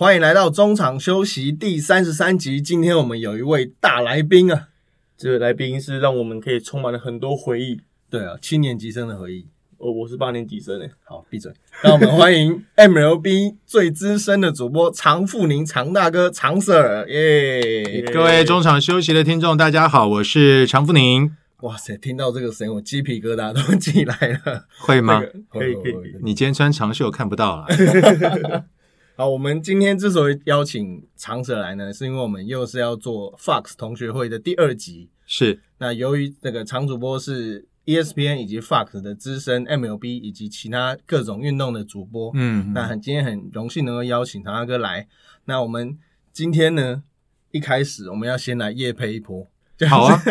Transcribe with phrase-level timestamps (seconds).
[0.00, 2.58] 欢迎来到中场休息第三十三集。
[2.58, 4.68] 今天我们有一位大来宾啊，
[5.14, 7.82] 这位来宾是让我们可以充满了很多回忆。
[8.08, 9.46] 对啊，七年级生的回忆。
[9.76, 10.90] 哦，我是八年级生诶。
[11.04, 11.52] 好，闭嘴。
[11.82, 18.00] 让我们欢迎 MLB 最资深的主播常富宁常大哥常 Sir，耶！
[18.10, 21.36] 各位中场休息的听众，大家好，我是常富宁。
[21.60, 24.64] 哇塞，听到这个声音，我鸡皮疙瘩都起来了。
[24.78, 25.20] 会吗？
[25.50, 25.94] 可以可以。
[26.22, 27.66] 你今天穿长袖看不到了。
[29.20, 35.10] 好，我们今天之所以邀请常 Sir 来呢，是因为我们又是要做 Fox 同学会的第二集。
[35.26, 35.60] 是。
[35.76, 37.66] 那由于这个常主播是。
[37.86, 45.08] ESPN 以及 Fox 的资深 MLB 以及其他各种运动的主播，嗯，那很今天很荣幸能够邀请唐大哥来。
[45.46, 45.98] 那我们
[46.32, 47.02] 今天呢，
[47.50, 49.50] 一开始我们要先来夜配一波，
[49.88, 50.22] 好啊，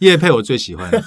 [0.00, 0.90] 夜配我最喜欢，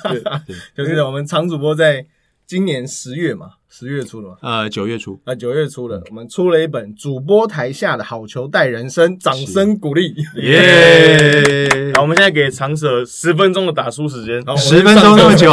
[0.48, 2.06] 对，就是我们常主播在。
[2.54, 11.92] 今年十月嘛，十月初了嘛，呃，九月初，啊，九月初了，我们出了一本主播台下的好球带人生，掌声鼓励，耶！
[11.96, 15.52] 好，我们现在给长舍十分钟的打书时间，十分钟那么久，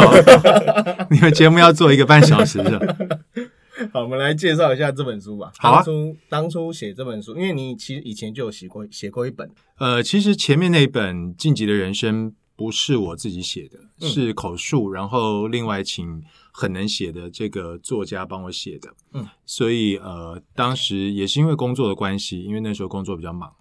[1.09, 2.95] 你们节目要做一个半小时的。
[3.91, 5.51] 好，我们来介绍一下这本书吧。
[5.57, 16.23] 好啊，当初当初写这本书，因为你其实以前就有写过写过一本，呃，其实前面那一本《晋级的人生》不是我自己写的，是口述，然后另外请。
[16.53, 23.53] 很能写的这个作家帮我写的，嗯，所以呃，当时也是因为工作的关系，因为那时候工作比较忙，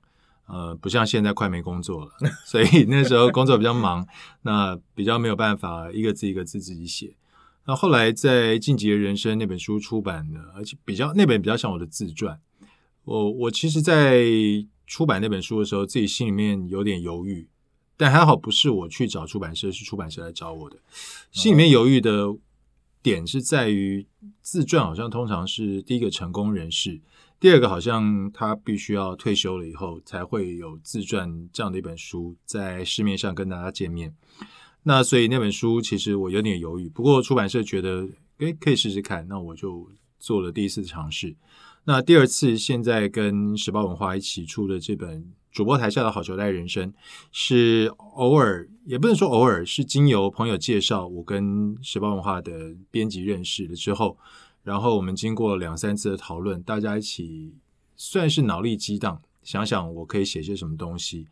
[0.49, 2.11] 呃，不像现在快没工作了，
[2.45, 4.05] 所以那时候工作比较忙，
[4.43, 7.15] 那比较没有办法一个字一个字自己写。
[7.65, 12.41] 那后来在《晋级的人生》那本书出版了，而且比较那本比较像我的自传。
[13.05, 14.25] 我我其实，在
[14.85, 17.49] 出版那本书的时候，自己心里面有点犹豫，
[18.01, 20.79] 但还好不是我去找出版社，是出版社来找我的，
[21.31, 22.35] 心里面犹豫的。
[23.03, 24.07] 点是在于
[24.43, 27.01] 自传，好像通常是第一个成功人士，
[27.39, 34.15] 第二个好像他必须要退休了以后才会有自传这样的一本书在市面上跟大家见面。
[34.83, 38.07] 那所以那本书其实我有点犹豫，不过出版社觉得
[38.37, 41.35] 诶可以试试看，那我就做了第一次尝试。
[41.85, 45.33] 那第二次现在跟时报文化一起出的这本。
[45.53, 46.95] 主播台下的好球带人生
[47.33, 54.17] 是偶尔，也不能说偶尔，是经由朋友介绍，我跟时报文化的编辑认识了之后，
[54.63, 57.53] 然后我们经过两三次的讨论，大家一起
[57.97, 61.27] 算是脑力激荡，想想我可以写些什么东西，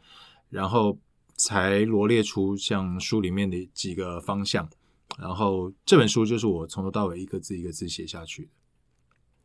[0.50, 0.98] 然后
[1.36, 4.68] 才罗列出像书里面的几个方向，
[5.16, 8.48] 然后这本书就是我从头到尾一个字一个字写下去的。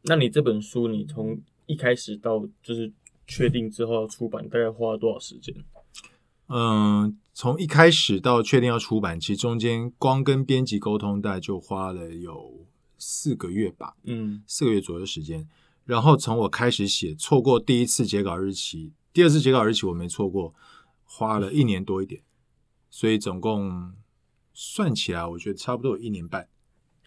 [0.01, 2.91] 那你这本书，你从一开始到就是。
[3.27, 5.55] 确定之后要出版，大概花了多少时间？
[6.47, 12.65] 嗯，从一开始到确定要出版，其实中间光跟编辑沟通，大概就花了有
[12.97, 13.95] 四个月吧。
[14.03, 15.47] 嗯，四个月左右时间。
[15.85, 20.53] 然后从我开始写，错过第一次截稿日期，第二次截稿日期我没错过，
[21.03, 22.21] 花了一年多一点。
[22.89, 23.93] 所以总共
[24.53, 26.47] 算起来，我觉得差不多有一年半。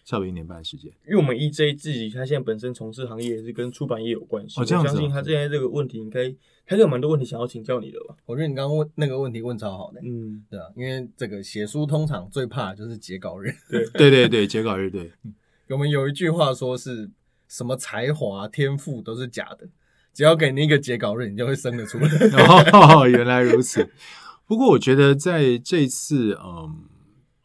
[0.07, 4.57] 差不多一年半的时间，因为我们 EJ 自己他现在本身从事行业也是跟出版业有关系。
[4.57, 6.33] 我相信他现在这个问题，应该
[6.65, 8.15] 他有蛮多问题想要请教你的吧？
[8.25, 15.11] 我觉得你刚刚问那个问题问超好的，嗯，对啊，因为这个写书通常最怕就是截稿日，对 对对对，截稿日对。
[15.67, 17.11] 我们有一句话说是
[17.49, 19.67] 什么才华天赋都是假的，
[20.13, 22.07] 只要给你一个截稿日，你就会生得出来。
[22.71, 23.89] 哦，原来如此。
[24.45, 26.85] 不过我觉得在这次，嗯，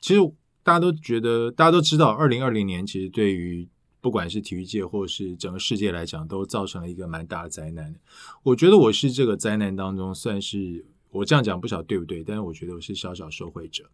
[0.01, 0.21] 其实。
[0.65, 3.69] 大家都觉得，大家都知道，二零二零年其实对于
[4.01, 7.95] 不管是体育界或是整个世界来讲，都造成了一个蛮大的灾难。
[8.43, 13.91] 我觉得我是这个灾难当中算是我这样讲不晓得对不对，但是我觉得我是小小受惠者，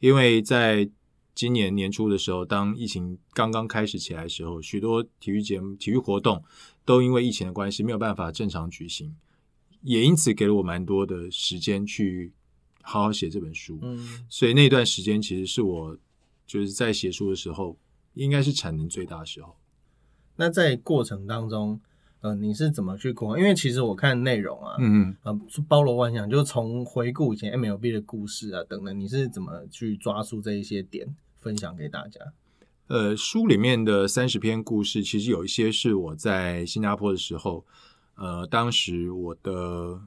[0.00, 0.88] 因为在
[1.34, 6.42] 今年年初的时候，当疫情刚刚开始起来的时候，许多体育节目、体育活动
[6.84, 9.14] 都因为疫情的关系没有办法正常举行，
[9.82, 12.32] 也因此给了我蛮多的时间去
[12.82, 13.78] 好好写这本书。
[13.82, 15.96] 嗯，所以那段时间其实是我。
[16.48, 17.76] 就是在写书的时候，
[18.14, 19.54] 应该是产能最大的时候。
[20.34, 21.80] 那在过程当中，
[22.22, 23.38] 呃，你是怎么去过？
[23.38, 32.20] 因为其实我看内容啊，嗯嗯，呃，包罗万象，就从回顾以前 MLB 的故事啊等等，你是怎么去抓住这一些点分享给大家？
[32.86, 37.64] 呃，书里面的三十篇故事，其实有一些是我在新加坡的时候，
[38.16, 40.00] 呃，当时我的。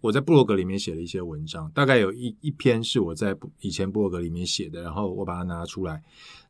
[0.00, 6.02] 我在部落格里面写了一些文章，大概有一一篇是我在以前部落格里面写的，然后我把它拿出来。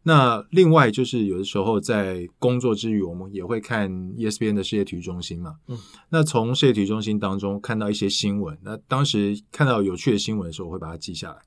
[0.03, 5.57] 那另外就是有的时候在工作之余，我们也会看 ESPN 的世界体育中心嘛。
[5.67, 5.79] 嗯，
[6.11, 11.39] 那从世界体育中心当中看到一些新闻，那当时看到有趣的新闻的时候，我会把它记下来。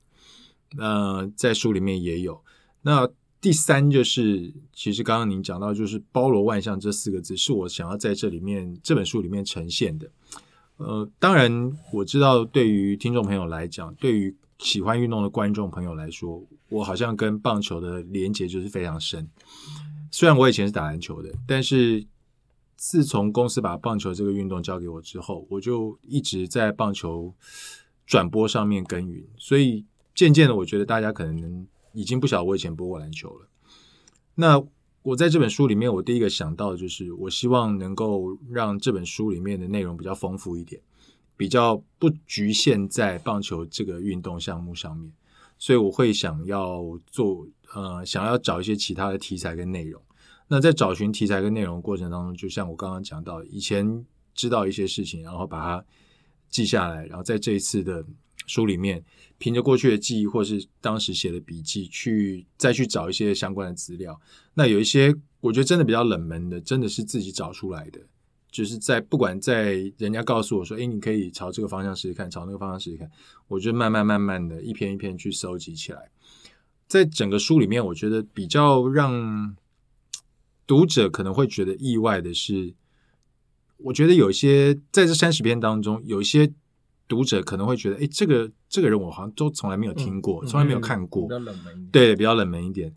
[0.76, 2.42] 那在书里面也有。
[2.82, 3.08] 那
[3.40, 10.08] 第三就是，其实刚刚您讲到，就是包罗万象这四个字，是我想要在这里面这本书里面呈现的。
[10.84, 19.28] 呃，当然我知道，对于听众朋友来讲，对于喜欢运动的观众朋友来说，我好像跟棒球的连结就是非常深。
[20.10, 22.06] 虽然我以前是打篮球的，但是
[22.76, 27.34] 自从公司把棒球这个运动交给我之后，我就一直在棒球
[28.06, 31.66] 转播上面耕耘，所以渐渐的，我觉得大家可能。
[31.94, 33.46] 已经不晓得我以前播过篮球了。
[34.36, 34.58] 那
[35.02, 40.80] 我在这本书里面，我第一个想到的就是，我希望能够让这本书里面的内容比较丰富一点，
[41.36, 45.12] 比较不局限在棒球这个运动项目上面。
[45.58, 50.00] 所以我会想要做，呃，想要找一些其他的题材跟内容。
[50.48, 54.04] 那在找寻题材跟内容过程当中，就像我刚刚讲到，以前
[54.34, 55.84] 知道一些事情，然后把它
[56.48, 58.04] 记下来，然后在这一次的。
[58.44, 59.02] 书里面
[59.42, 64.20] 凭着过去的记忆，或是当时写的笔记，去再去找一些相关的资料。
[64.54, 67.98] 那有一些我觉得真的比较冷门的，真的是自己找出来的。
[68.52, 73.10] 就是在不管在人家告诉我说：“哎，你可以朝这个方向试试看，朝那个方向试试看。”
[73.48, 76.08] 我就慢慢慢慢的一篇一篇去收集起来。
[76.86, 79.56] 在整个书里面，我觉得比较让
[80.68, 82.72] 读者可能会觉得意外的是，
[83.78, 86.52] 我觉得有一些在这三十篇当中，有一些。
[87.08, 91.88] 读者可能会觉得，哎，这个这个人我好像都从来没有听过，从来没有看过，比较冷门。
[91.92, 92.90] 对，比较冷门一点。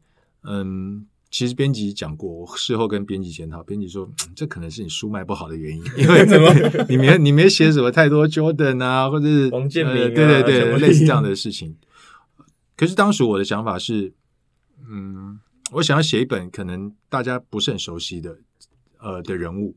[0.44, 6.50] 嗯，其实编辑讲过，我事后跟编辑检讨，编辑说，这可能是你书卖不好的原因，因为 怎么
[6.88, 11.76] 你没你没写什么太多 Jordan 啊，或者是王健林，对对对，类似这样的事情。
[12.78, 14.14] 可是当时我的想法是，
[14.90, 15.42] 嗯，
[15.74, 18.38] 我想要写一本可能大家不是很熟悉的，
[19.00, 19.76] 呃的人物。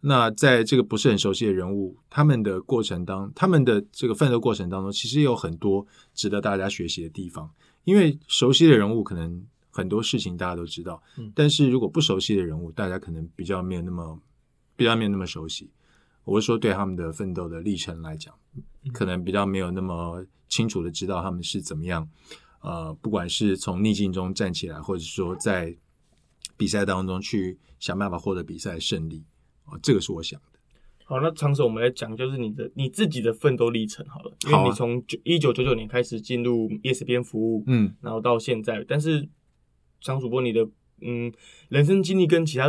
[0.00, 5.84] 那在这个不是很熟悉的人物，他们的过程当，他们的这个奋斗过程当中，其实有很多
[6.14, 7.50] 值得大家学习的地方。
[7.84, 11.02] 因为熟悉的人物，可能很多事情大家都知道，
[11.34, 14.20] 但是如果不熟悉的人物，大家可能比较没有那么
[14.76, 15.70] 比较没有那么熟悉。
[16.24, 18.34] 我是说，对他们的奋斗的历程来讲，
[18.92, 22.08] 可能比较没有那么清楚的知道他们是怎么样。
[22.60, 25.74] 呃，不管是从逆境中站起来，或者说在
[26.56, 29.24] 比赛当中去想办法获得比赛胜利。
[29.70, 30.58] 哦，这个是我想的。
[31.04, 34.32] 好，那长手我们来讲，就是你的你自己的奋斗历程好了。
[34.46, 39.26] 因为你从九一九九九年开始进入 ESPN 服务，嗯，然后到现在，但是
[40.02, 40.68] 张主播你的
[41.00, 41.32] 嗯
[41.70, 42.68] 人生经历跟其他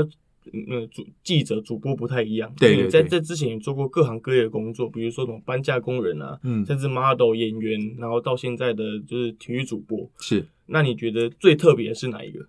[0.54, 2.50] 嗯主记者主播不太一样。
[2.58, 10.10] 对，在这之前也做过各行各业的工作，比如说什么搬家工人啊，嗯，甚至 model 演员，然后到现在的就是体育主播。
[10.22, 12.48] 是，那你觉得最特别的是哪一个？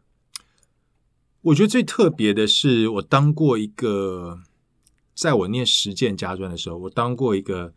[1.42, 4.40] 我觉得最特别的是，我当过一个，
[5.14, 7.72] 在我念实践家专的时候，我当过一个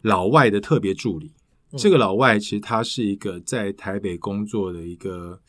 [0.00, 1.32] 老外的特别助理。
[1.76, 5.40] 这个老外其实他是一个在台北工作的一个，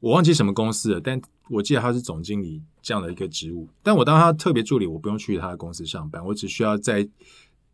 [0.00, 1.20] 我忘记什么公司了，但
[1.50, 3.68] 我记得他是总经理这样的一个职务。
[3.84, 7.08] 但我当他特别助理，我不用去他的公司上班，我只需要在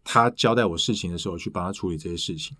[0.04, 2.54] 他交代我事情的时候去帮他处理这些事情。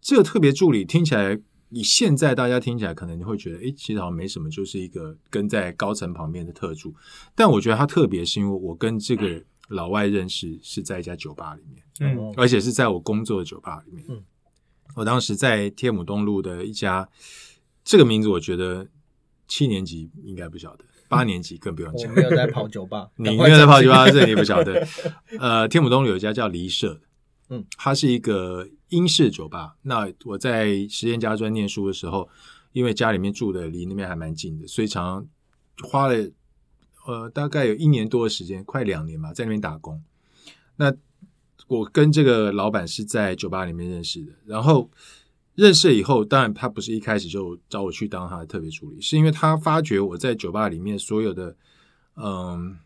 [0.00, 1.40] 这个特别助理听起来。
[1.70, 6.94] 以现在大家听起来，可能你会觉得，诶，其实好像没什么，就是一个跟在高层旁边的特助。
[7.34, 14.04] 但我觉得他特别，是因为我跟这个老外认识是在一家酒吧里面，嗯，而且是在我工作的酒吧里面。
[14.08, 14.22] 嗯，
[14.96, 17.08] 我当时在天母东路的一家，
[17.84, 18.88] 这个名字我觉得
[19.46, 22.10] 七年级应该不晓得，八年级更不用讲。
[22.10, 24.84] 我没有在跑酒吧， 你没有在跑酒吧， 这你不晓得。
[25.38, 27.00] 呃，天母东路有一家叫离社，
[27.50, 28.66] 嗯，它是一个。
[28.90, 29.76] 英式酒吧。
[29.82, 32.28] 那我在实验家专念书的时候，
[32.72, 35.24] 因为家里面住的离那边还蛮近的，所以常
[35.84, 36.28] 花了
[37.06, 40.02] 呃大概有一年多的时间，快两年吧，在那边打工。
[40.74, 40.92] 那
[41.68, 44.90] 我跟这个老板是在酒吧里面认识的，然后
[45.54, 51.56] 认识以后，当然他不是一开始就找我去当他的特别助理，是因为他发觉我在酒吧里面所有的
[52.16, 52.76] 嗯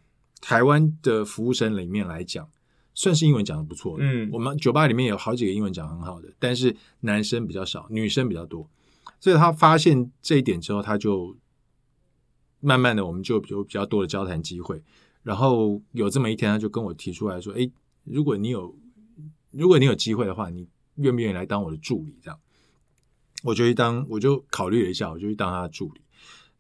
[0.43, 2.47] 台湾的服务生里面来讲。
[2.95, 3.99] 算是英文讲的不错。
[3.99, 8.69] 的，嗯，我们酒吧里面有好几个英文讲很好的，但是男生比较少，女生比较多，
[9.19, 11.37] 所以他发现这一点之后，他就
[12.61, 14.81] 慢慢的我们就有比较多的交谈机会，
[15.23, 17.69] 然后有这么一天，他就跟我提出来说，哎，
[18.05, 18.75] 如果你有
[19.51, 22.17] 如果你有机会的话，你愿不愿意来当我的助理？
[22.23, 22.39] 这样，
[23.43, 26.01] 我就去当，我就考虑了一下，我就去当他的助理，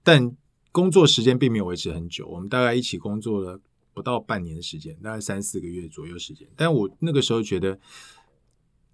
[0.02, 0.36] 但
[0.72, 3.60] 工作时间并没有维持很久，我们大概一起工作了。
[3.94, 6.46] 不到半年的时间，大概三四个月左右时间。
[6.56, 7.78] 但我那个时候觉得，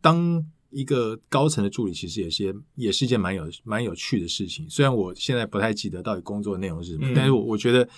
[0.01, 4.69] 当一个高层的助理，其实也是也是一件蛮有蛮有趣的事情。
[4.69, 7.89] 虽然我现在不太记得到底工作内容是什么，但是我我觉得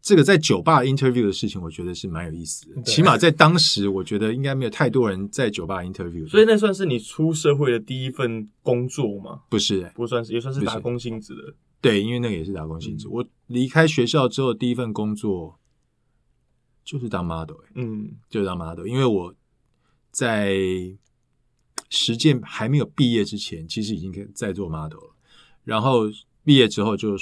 [0.00, 2.82] 这个在酒吧 interview 的事情，我觉得是蛮有意思的。
[2.82, 6.26] 起码在当时，我觉得应该没有太多人在酒吧 interview。
[6.28, 9.42] 所以那算是你出社会的第一份工作吗？
[9.50, 11.54] 不是，不算是，也算是打工性质的。
[11.80, 13.08] 对，因为那个也是打工性质。
[13.08, 15.58] 我离开学校之后，第一份工作
[16.84, 17.56] 就是当 model。
[17.74, 18.86] 嗯，就是当 model。
[18.86, 19.34] 因为我
[20.10, 20.56] 在
[21.88, 25.16] 实践还没有毕业之前，其实已经在做 model 了。
[25.64, 26.04] 然后
[26.44, 27.16] 毕业之后就。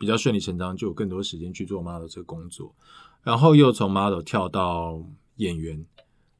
[0.00, 2.74] 比较顺理成章，就有更多时间去做 model 这个工作，
[3.22, 5.04] 然后又从 model 跳到
[5.36, 5.84] 演员，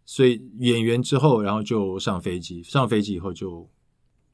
[0.06, 3.68] 所以演员之后，然后就上飞机，上飞机以后就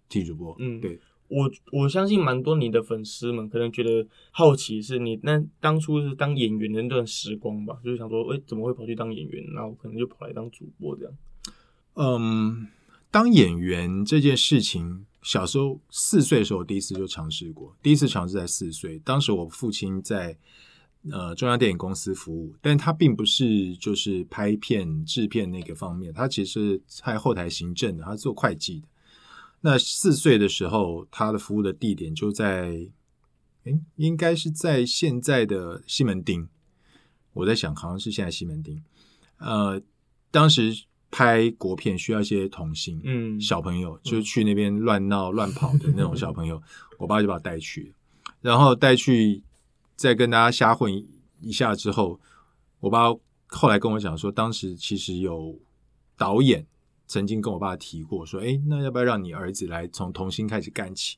[0.08, 0.54] 替主播。
[0.61, 7.78] 嗯，对我我相信蛮多你的粉丝们可能觉得好奇，是你那当初是当演员的那段时光吧？
[7.85, 9.45] 就是想说，哎，怎么会跑去当演员？
[9.54, 11.12] 然后可能就跑来当主播这样。
[11.95, 12.68] 嗯，
[13.11, 15.06] 当演员这件事情。
[15.23, 17.75] 小时候四岁的时候，第一次就尝试过。
[17.83, 20.38] 第一次尝试在四岁，当时我父亲在
[21.11, 28.87] 呃中央电影公司服务，但他并不是就是拍片制片那个方面，他其实在后台行政的，他做会计的。
[29.66, 32.88] 那四岁的时候，他的服务的地点就在，
[33.64, 36.49] 哎，应该是在现在的西门町。
[37.32, 38.80] 我在想，好像是现在西门町。
[39.38, 39.82] 呃，
[40.30, 40.85] 当时。
[41.08, 46.61] 拍国片需要一些童星，嗯，小朋友就是去那边乱闹 乱跑的那种小朋友，
[46.99, 47.94] 我爸就把我带去，
[48.42, 49.42] 然后带去
[49.94, 50.92] 再跟大家瞎混
[51.40, 52.20] 一下之后，
[52.80, 53.04] 我爸
[53.46, 55.58] 后来跟我讲说，当时其实有
[56.18, 56.66] 导演
[57.06, 61.16] 曾经跟我爸提过，说，哎，那要不要让你儿子来从童星开始干起？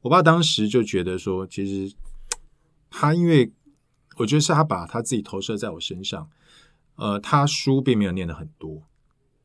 [0.00, 1.94] 我爸当时就觉得说，其实
[2.90, 3.52] 他因为
[4.16, 6.28] 我觉得是他把他自己投射在我身上，
[6.96, 8.82] 呃，他书并没有念的很多。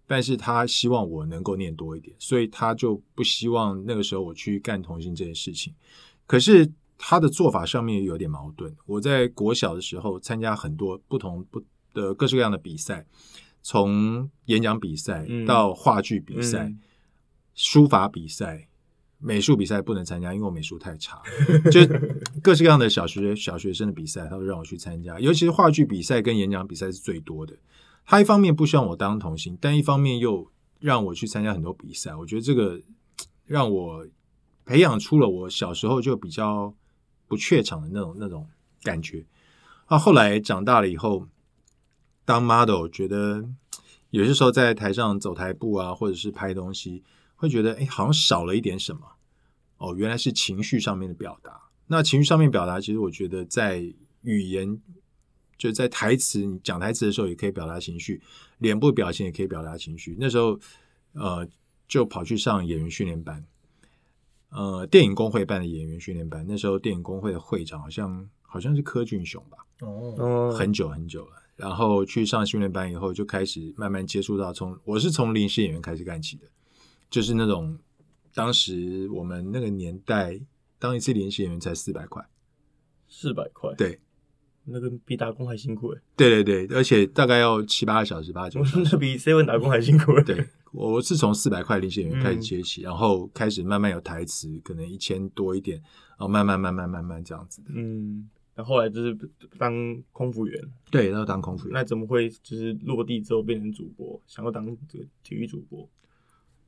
[0.06, 5.74] 但是他希望我能够念多一点，所以他就不希望那个时候我去干同性这件事情。
[6.28, 8.76] 可是他的做法上面有点矛盾。
[8.86, 11.64] 我在国小的时候参加很多不同不
[11.94, 13.06] 的各式各样的比赛，
[13.64, 16.72] 从演讲比赛到话剧比赛、
[17.56, 18.68] 书法比赛、
[19.18, 21.22] 美术比赛不能参加，因为我美术太差。
[21.72, 21.80] 就
[22.42, 27.56] 各式各样的小学小学生的比赛，他都让我去参加，尤其是话剧比赛跟演讲比赛是最多的。
[28.06, 32.14] 他一方面不希望我当童星，但一方面又让我去参加很多比赛。
[32.14, 32.82] 我觉得这个
[33.46, 34.06] 让我
[34.66, 36.76] 培养出了我小时候就比较
[37.30, 38.46] 不怯场的那种那种
[38.82, 39.26] 感觉。
[39.86, 41.26] 啊，后来长大了以后
[42.26, 43.48] 当 model，觉得
[44.10, 47.04] 有些时候在台上走台步啊，或者是拍东西，
[47.36, 49.02] 会觉得哎，好像少了一点什么。
[49.78, 51.70] 哦，原来是情绪上面的表达。
[51.88, 54.82] 那情绪上面表达，其实我觉得在语言。
[55.56, 58.22] 就在台词，你讲台词的时候也可以表达情绪，
[58.58, 60.18] 脸部表情也可以表达情绪。
[60.20, 60.60] 那时候，
[61.14, 61.48] 呃，
[61.88, 63.46] 就跑去上演员训练班，
[64.50, 66.44] 呃，电影工会办的演员训练班。
[66.50, 71.43] 那时候电影工会的会长好像好像是柯俊雄吧，哦，很久很久了。
[71.56, 76.44] 然后去上训练班以后，就开始慢慢接触到，从我是从临时演员开始干起的，
[77.10, 77.78] 就是那种
[78.34, 80.40] 当时我们那个年代，
[80.80, 82.26] 当一次临时演员才四百块，
[83.08, 84.00] 四百块，对。
[84.66, 86.02] 那个比打工还辛苦哎！
[86.16, 88.62] 对对对，而且大概要七八个小时，八九。
[88.90, 90.14] 那比 seven 打工还辛苦。
[90.22, 95.78] 对，我是从四百块临时演员开始接起，然后开始慢慢有台词，可能一千多一点，
[96.12, 97.62] 然后慢慢慢慢慢慢这样子。
[97.68, 99.18] 嗯，那后来就是
[99.58, 100.62] 当空服员。
[100.92, 101.74] 对，然后当空服员。
[101.74, 104.22] 那怎么会就是落地之后变成主播？
[104.28, 105.90] 想要当这个体育主播？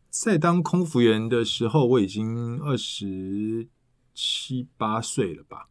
[0.09, 3.67] 在当空服员的时候，我已经二十
[4.13, 5.69] 七八岁了吧。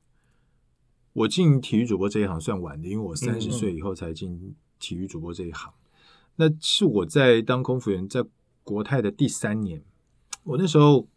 [1.14, 5.72] 我进体育主播这一行算晚的，因为我三十岁以后才进体育主播这一行。
[6.36, 8.24] 那是我在当空服员，在
[8.64, 9.82] 国泰的第三年。
[10.42, 11.08] 我那时候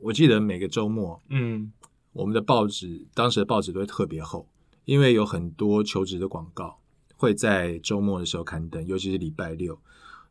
[0.00, 1.72] 我记得每个周末，嗯，
[2.14, 4.48] 我们的报纸当时的报纸都会特别厚，
[4.86, 6.80] 因为有很多求职的广告
[7.14, 9.78] 会在周末的时候刊登，尤其是礼拜六。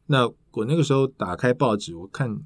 [0.08, 2.42] 那我那个时候打开报纸，我看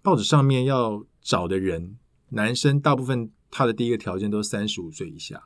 [0.00, 1.98] 报纸上面要找的人，
[2.30, 5.44] 男生大部分他的第一个条件都是三十五岁以下。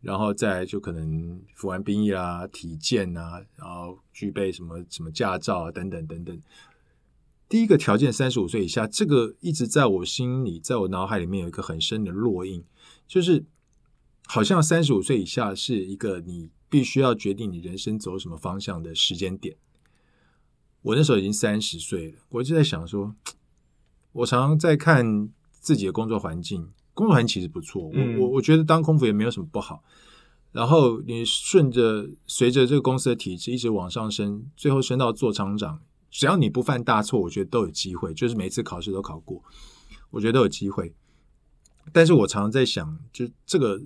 [0.00, 6.40] 然后再就可能服完兵役啦、体检啊，然后具备什么什么驾照啊等等等等。
[7.48, 12.62] 第一个条件三十五岁以下，这个一直在我心里，在我脑海里面有一个很深的烙印，
[13.06, 13.46] 就是
[14.26, 19.56] 好像三十五岁以下是一个你必须要决定你人生走什么方向的时间点。
[20.82, 23.14] 我那时候已经三十岁了，我就在想说，
[24.12, 26.70] 我常常在看自己的工作环境。
[26.92, 29.82] 工作环境其实不错，我我我觉得当空服也没有什么不好。
[30.52, 38.14] 然后你顺着随着这个公司的体制一直往上升，最后升到做厂长，只要你不犯大错，我觉得都有机会。
[38.14, 39.42] 就是每次考试都考过，
[40.10, 40.94] 我觉得都有机会。
[41.92, 43.80] 但是我常常在想，就这个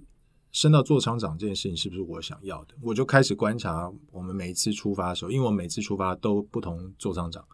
[0.51, 2.75] 升到做厂长这件事情是不是我想要的？
[2.81, 7.45] 我就开始观察我们每一次出发的时候，因为我每次出发都不同做厂长，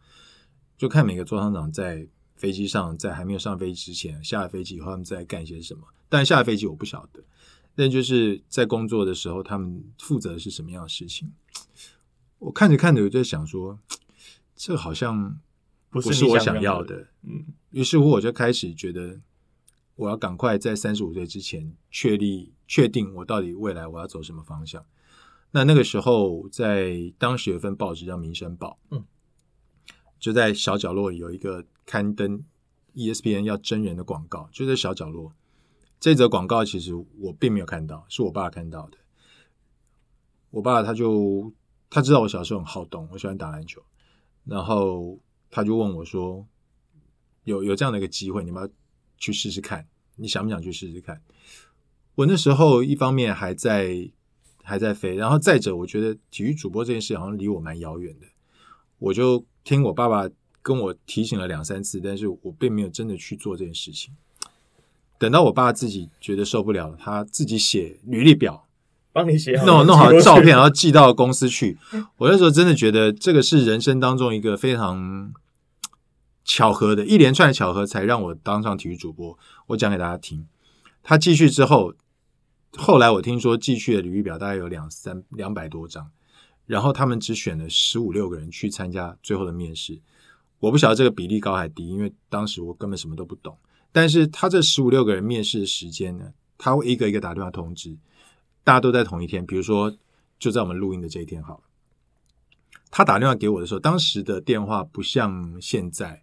[0.76, 5.82] 就看每个做厂长在飞机上，在还没有上飞机之前，下了飞机以后他们在干些什么。
[6.08, 7.22] 但下了飞机我不晓得，
[7.74, 11.30] 但就是在工作的时候，他们负责的是什么样的事情？
[12.38, 13.78] 我看着看着，我就想说，
[14.58, 15.40] 这好像
[15.88, 17.06] 不是我想要的。
[17.22, 19.20] 嗯，于是乎我就开始觉得。
[19.98, 24.86] 我要赶快在三十五岁之前确立、确定我到底未来我要走什么方向。
[25.50, 29.04] 那那个时候，在当时有一份报纸叫《民生报》，嗯，
[30.20, 32.44] 就在小角落有一个刊登
[32.94, 35.32] ESPN 要真人的广告，就在小角落。
[35.98, 38.98] 这则广告其实我并没有看到，是我爸看到的。
[40.50, 41.52] 我爸他就
[41.90, 43.82] 他知道我小时候很好动，我喜欢打篮球，
[44.48, 45.18] 然后
[45.50, 46.46] 他就问我说
[47.44, 48.68] ：“有有这样的一个机会，你们要？”
[49.20, 51.20] 去试试看，你想不想去试试看？
[52.14, 54.08] 我那时候一方面还在
[54.62, 58.26] 还在飞，然后再者，我觉得体育主播这件事好像离我蛮遥远的。
[59.00, 60.30] 我就听我爸爸
[60.62, 64.14] 跟我提醒了两三次，但是我并没有真的去做这件事情。
[65.18, 68.67] 等到我爸自己觉得受不了，他自己写履历表，
[69.18, 71.76] 帮你写，弄弄好照片，然后寄到公司去。
[72.18, 75.32] 我那时候真的觉得这个是人生当中一个非常。
[76.50, 79.38] 巧合的一连串的巧合，才让我当上体育主播。
[79.66, 80.46] 我讲给大家听。
[81.02, 81.92] 他寄去之后，
[82.74, 86.10] 后来我听说寄去的履历表大概有两三两百多张，
[86.64, 90.00] 然后他们只选了十五六个人去参加最后的面试。
[90.60, 93.58] 我不晓得这个比例高还低，因为当时我根本什么都不懂。
[93.92, 97.94] 但是他这十五六个人面试的时间呢，他会一个一个打电话通知，
[98.68, 99.96] 大家都在同一天，比如说
[100.38, 101.60] 就在我们录音的这一天好了。
[102.90, 106.22] 他打电话给我的时候，当时的电话不像现在。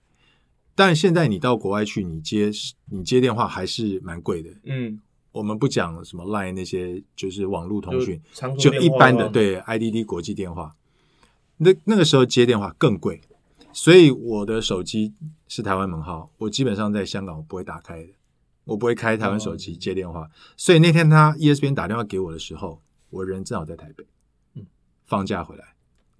[0.75, 2.51] 但现在你到国外去，你接
[2.91, 4.51] 你接电话还是蛮贵的。
[4.65, 8.21] 嗯，我们不讲什么 Line 那些，就是网络通讯，
[8.59, 10.75] 就一般的对 IDD 国际电话。
[11.57, 13.21] 那那个时候接电话更贵，
[13.73, 15.15] 所以我的手机
[15.47, 18.09] 是台湾门号，我基本上在香港我不会打开的，
[18.65, 20.29] 我不会开台湾手机接电话。
[20.57, 24.05] 所以那天他 ESPN 打电话给我的时候，我人正好在台北，
[24.55, 24.65] 嗯，
[25.05, 25.63] 放假回来。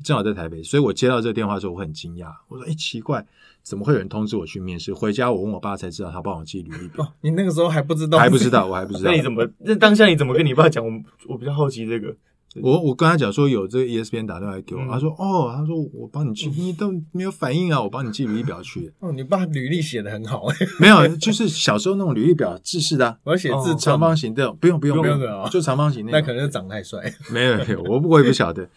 [0.04, 2.28] 正好在台北，所以我接到这个电话的时候，我很惊讶。
[2.50, 3.26] 我说：“哎，奇怪，
[3.64, 7.14] 怎么会有人通知我去面试？”回家我问我爸才知道，他帮我寄履历表。
[7.22, 8.20] 你那个时候还不知道？
[8.20, 9.10] 还不知道，我还不知道。
[9.12, 9.50] 那你怎么？
[9.60, 10.86] 那当下你怎么跟你爸讲？
[10.86, 10.92] 我
[11.30, 12.14] 我比较好奇这个。
[12.62, 20.56] 我我跟他讲说有这个 ESPN 打电话给我，他说：“哦，他说我帮你寄，你都没有反应啊，我帮你寄履历表去。”哦，你爸履历写的很好哎。
[20.80, 26.14] 没有，就是小时候那种履历表，制式的，我要写字长方形的，不用不用不用的，就长方形 那。
[26.14, 27.14] 那可能是长太帅。
[27.30, 28.70] 没有没有，我我也不晓得。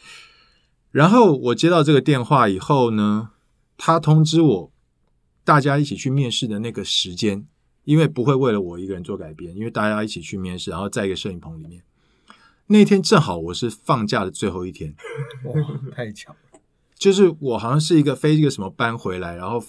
[0.91, 3.31] 然后我接到这个电话以后呢，
[3.77, 4.73] 他通知我，
[5.45, 7.47] 大家一起去面试的那个时间，
[7.85, 11.81] 因为不会为了我一个人做改变，因为大家一起去面试，然后在一个摄影棚里面。
[12.69, 14.95] 那天正好我是放假的最后一天，
[15.45, 15.55] 哇，
[15.95, 16.61] 太巧了！
[16.97, 19.65] 就是我好像是一个飞一个什么班回来，然后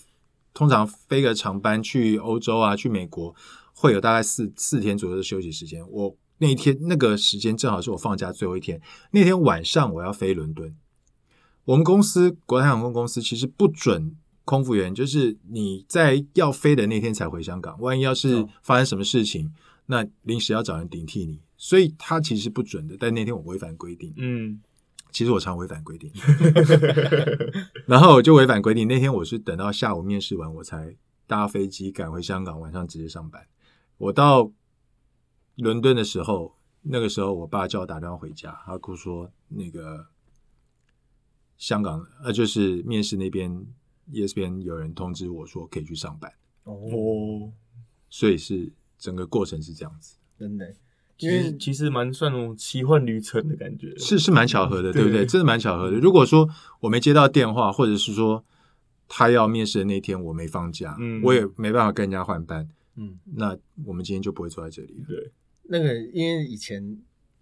[0.53, 3.33] 通常飞个长班去欧洲啊，去美国
[3.73, 5.81] 会有大概四四天左右的休息时间。
[5.89, 8.81] 我那一天那个时间正好是我放假最后一天，
[9.12, 10.75] 那天晚上我要飞伦敦。
[11.65, 17.79] 我们公司国泰航空公司其实不准空服员，就是你在要飞的那天才回香港。
[17.79, 19.53] 万一要是发生什么事情，
[19.85, 22.95] 那临时要找人顶替你，所以他其实不准的。
[22.98, 24.60] 但那天我违反规定，嗯，
[25.12, 26.10] 其实我常违反规定，
[27.86, 28.88] 然后我就违反规定。
[28.88, 30.95] 那天我是等到下午面试完，我才
[31.28, 33.45] 搭飞机赶回香港，晚上直接上班。
[33.98, 34.52] 我到
[35.56, 40.08] 伦敦的时候，那个时候我爸叫我打电话回家，他跟我说那个。
[41.58, 43.52] 香港呃，就是面试那边
[44.13, 46.32] ，ESPN 有人通知我说可以去上班
[46.63, 47.52] 哦，
[48.10, 50.74] 所以是整个过程是这样子，真的，
[51.19, 55.25] 因为其实蛮算那种奇幻旅程的感觉，是是蛮巧合的，对不对？
[55.25, 55.97] 真的蛮巧合的。
[55.97, 58.43] 如果说我没接到电话，或者是说
[59.08, 65.03] 他要面试的那天我没放假，嗯，我也没办法跟人家换班，嗯，那我们今天就不会坐在这里。
[65.08, 65.32] 对，
[65.63, 66.99] 那个因为以前。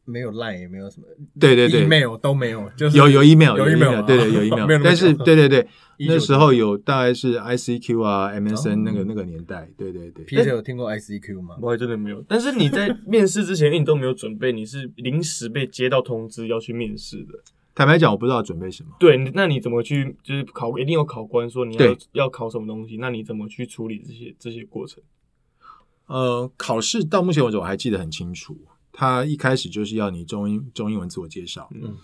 [0.08, 1.08] 没有 line 也没有什么，
[1.40, 5.68] 对对对，email 都没有，就是有有 email 有 email，对对有 email， 但是对对对，
[6.08, 10.26] 那时候有大概是 ICQ 啊，MSN 那个那个年代，对对对。
[10.26, 11.58] Peter 有听过 ICQ 吗？
[11.62, 12.24] 我还真的没有。
[12.28, 17.40] 但是你在面试之前， 你都没有准备，你是临时被接到通知要去面试的。
[17.76, 18.90] 坦白讲，我不知道准备什么。
[19.00, 20.16] 对，那你怎么去？
[20.24, 25.04] 就是考一定有考官说你要要考什么东西，那你怎么去处理这些这些过程？
[26.08, 28.58] 呃，考试到目前为止我还记得很清楚。
[29.00, 31.96] 他一开始就是要你中英中英文自我介绍，嗯，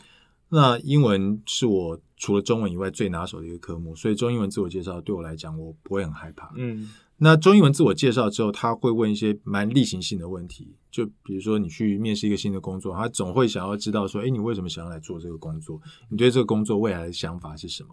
[0.49, 15.81] 那英文是我除了中文以外最拿手的一个科目，所以中英文自我介绍对我来讲我不会很害怕，嗯，那中英文自我介绍之后，他会问一些蛮例行性的问题，就比如说你去面试一个新的工作，他总会想要知道说，哎，你为什么想要来做这个工作？
[16.09, 17.89] 你对这个工作未来的想法是什么？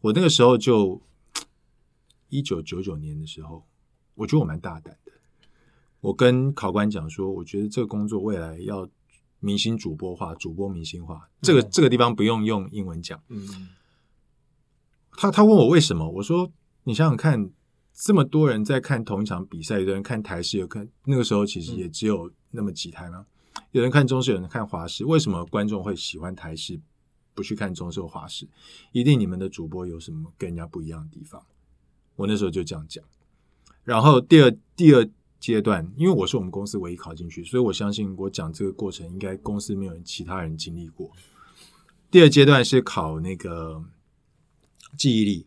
[0.00, 1.02] 我那个时候就
[2.28, 3.64] 一九九九年的时候，
[4.14, 4.96] 我觉得我蛮大胆。
[5.03, 5.03] 的，
[6.04, 8.88] 我跟考官讲说，我觉得这个工作未来要
[9.40, 13.20] 明星主播化，主播明星化，这个这个地方不用用英文讲。
[13.28, 13.68] 嗯，
[15.12, 16.52] 他他问我为什么，我说
[16.84, 17.50] 你想想看。
[17.96, 23.24] 这么多人在看同一场比赛，有人看台视，有看那个时候其实也只有那么几台嘛。
[23.70, 25.04] 有人看中视，有人看华视。
[25.04, 26.80] 为什么观众会喜欢台视，
[27.34, 28.48] 不去看中视或华视？
[28.90, 31.40] 一定你们的主播有什么跟人家不一样的地方？
[32.16, 33.04] 我那时候就这样讲。
[33.84, 35.08] 然后第二第二
[35.52, 41.10] 阶段，因为我是我们公司唯一考进去，所以我相信我讲这个过程应该公司没有其他人经历过。
[42.10, 43.84] 第二阶段是考那个
[44.96, 45.46] 记忆力。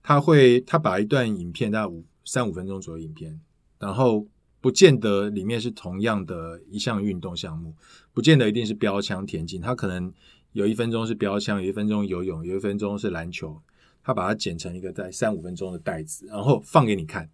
[0.00, 3.38] 他会，他把一段影片，大概五三五分钟左右影片，
[3.78, 4.26] 然后
[4.58, 7.74] 不见得里面是同样的一项运动项目，
[8.14, 10.10] 不见得一定是标枪田径，他可能
[10.52, 13.60] 有一分钟是标枪，有一分钟游泳，有一分钟是篮球，
[14.02, 17.28] 他把它剪成一个在三五分钟的袋子，然后放给你看，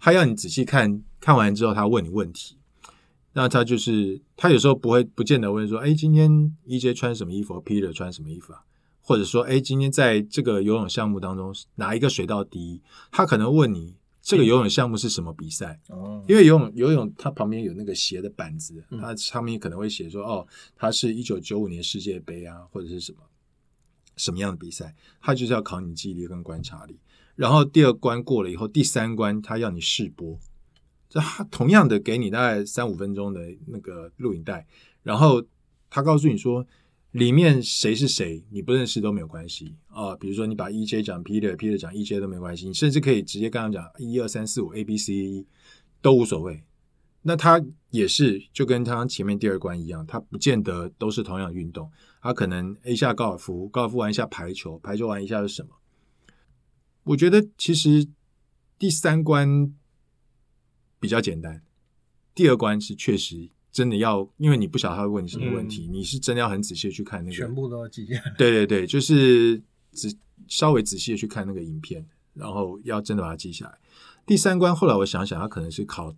[0.00, 2.56] 他要你仔细看看完之后，他问你问题，
[3.32, 8.62] 那他就是他有时候不会不见得问说，哎，今天 EJ 穿什么衣服，Peter 穿什么衣服啊？
[9.00, 12.80] 或者说，哎，今天在这个游泳项目当中，哪一个水道第一？
[13.12, 15.78] 他可能问你这个游泳项目是什么比赛？
[15.88, 23.18] 哦，因为游泳游泳它旁边有那个斜的板子，它上面可能会写说，哦，它是一九九五年世界杯啊，或者是什么
[24.16, 24.92] 什么样的比赛？
[25.20, 26.98] 他就是要考你记忆力跟观察力。
[27.36, 30.36] 然后第二关过了以后，第三关他要你试播，
[31.08, 31.20] 这
[31.50, 34.66] 同样的给你大概三五分钟的那个录影带，
[35.04, 35.44] 然后
[35.88, 36.66] 他告诉你说。
[37.12, 40.14] 里面谁是谁，你不认识都没有关系啊。
[40.16, 42.66] 比如说，你把 E J 讲 Peter，Peter 讲 E J 都没关系。
[42.66, 45.46] 你甚至可以直接跟他讲一二三四五 A B C
[46.02, 46.62] 都无所谓。
[47.22, 51.90] 那他也是就跟他前面第二关一样，他不见得都是同样运动。
[52.20, 55.70] 他可能 A 下高尔夫，高尔夫玩一下排球，排球玩一下是什么？
[57.06, 58.06] 我觉得其实
[58.78, 59.74] 第三关
[61.00, 61.62] 比较简单，
[62.34, 63.50] 第二关是确实。
[63.72, 68.34] 真的要，因为你不晓得他会问你什么问题，你是真的要很仔细的去看那个，全部都要记下来。
[68.38, 70.08] 对对对，就是仔
[70.48, 73.78] 稍微仔细的去看那个影片，然后要真的把它记下来。
[74.24, 76.16] 第三关后来我想想，他可能是考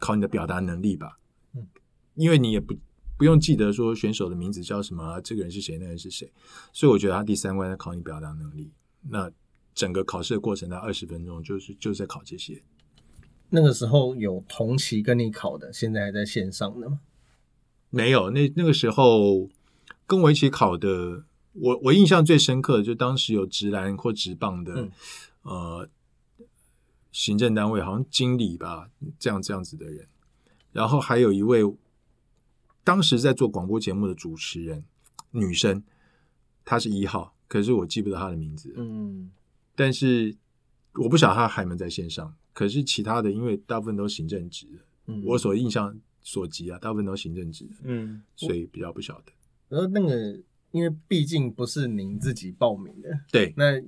[0.00, 1.20] 考你的表达能力吧，
[1.54, 1.68] 嗯，
[2.16, 2.74] 因为你也不
[3.16, 6.32] 不用记得说选手的名字叫什么，这个人是谁，那个人是谁，
[6.72, 8.72] 所以我觉得他第三关在考你表达能力。
[9.02, 9.30] 那
[9.78, 12.60] 整个考试的过程在二十分钟，就是就是在考这些。
[13.50, 16.98] 那个时候有同期跟你考的，现在还在线上的吗？
[17.90, 19.48] 没有，那那个时候
[20.04, 24.88] 跟我一起考的，我我印象最深刻的就当时有直男或直棒的，
[25.42, 25.88] 呃，
[27.12, 30.08] 行政单位好像经理吧，这样这样子的人，
[30.72, 31.62] 然后还有一位
[32.82, 34.84] 当时在做广播节目的主持人，
[35.30, 35.84] 女生，
[36.64, 39.30] 她是一号，可是我记不得她的名字，嗯，
[39.78, 40.34] 但是
[40.94, 42.34] 我不晓得他还没在线上。
[42.52, 49.30] 可是其他的，因为大部分都行政职的，嗯，我所印象所及啊，大部分都行政职的，嗯，所以比较不晓得。
[49.68, 50.36] 然后那个，
[50.72, 53.80] 因为毕竟不是您自己报名的，对，那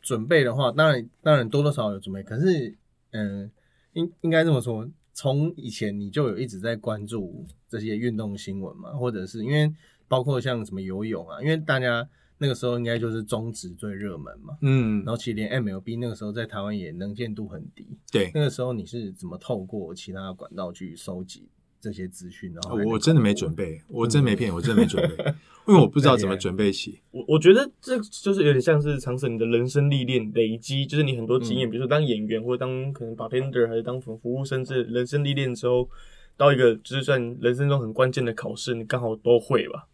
[0.00, 2.22] 准备的话，当然当然多多少少有准备。
[2.22, 2.74] 可是，
[3.10, 3.50] 嗯，
[3.92, 9.70] 应应该这么说，从以前你就有一直在关注这些运动新闻嘛，或者是因为
[10.08, 12.08] 包括像什么游泳啊，因为大家。
[12.44, 21.48] 那个时候应该就是中职最热门嘛，嗯，然后其实连 MLB 那个时候在台湾也能见度很低，对，那个时候你是怎么透过其他的管道去收集
[21.80, 22.52] 这些资讯？
[22.52, 25.24] 然后我真的没准备，我真没骗，我真的没准备，
[25.66, 27.00] 因为我不知道怎么准备起。
[27.12, 35.88] 我我觉得这就是有点像是尝试你的人生历练累积，就是你很多经验，比如说当演员或者当可能 bartender 还是当服服务生，这人生历练之后，
[36.36, 39.88] 到一个就是算人生中很关键的考试，你刚好都会吧。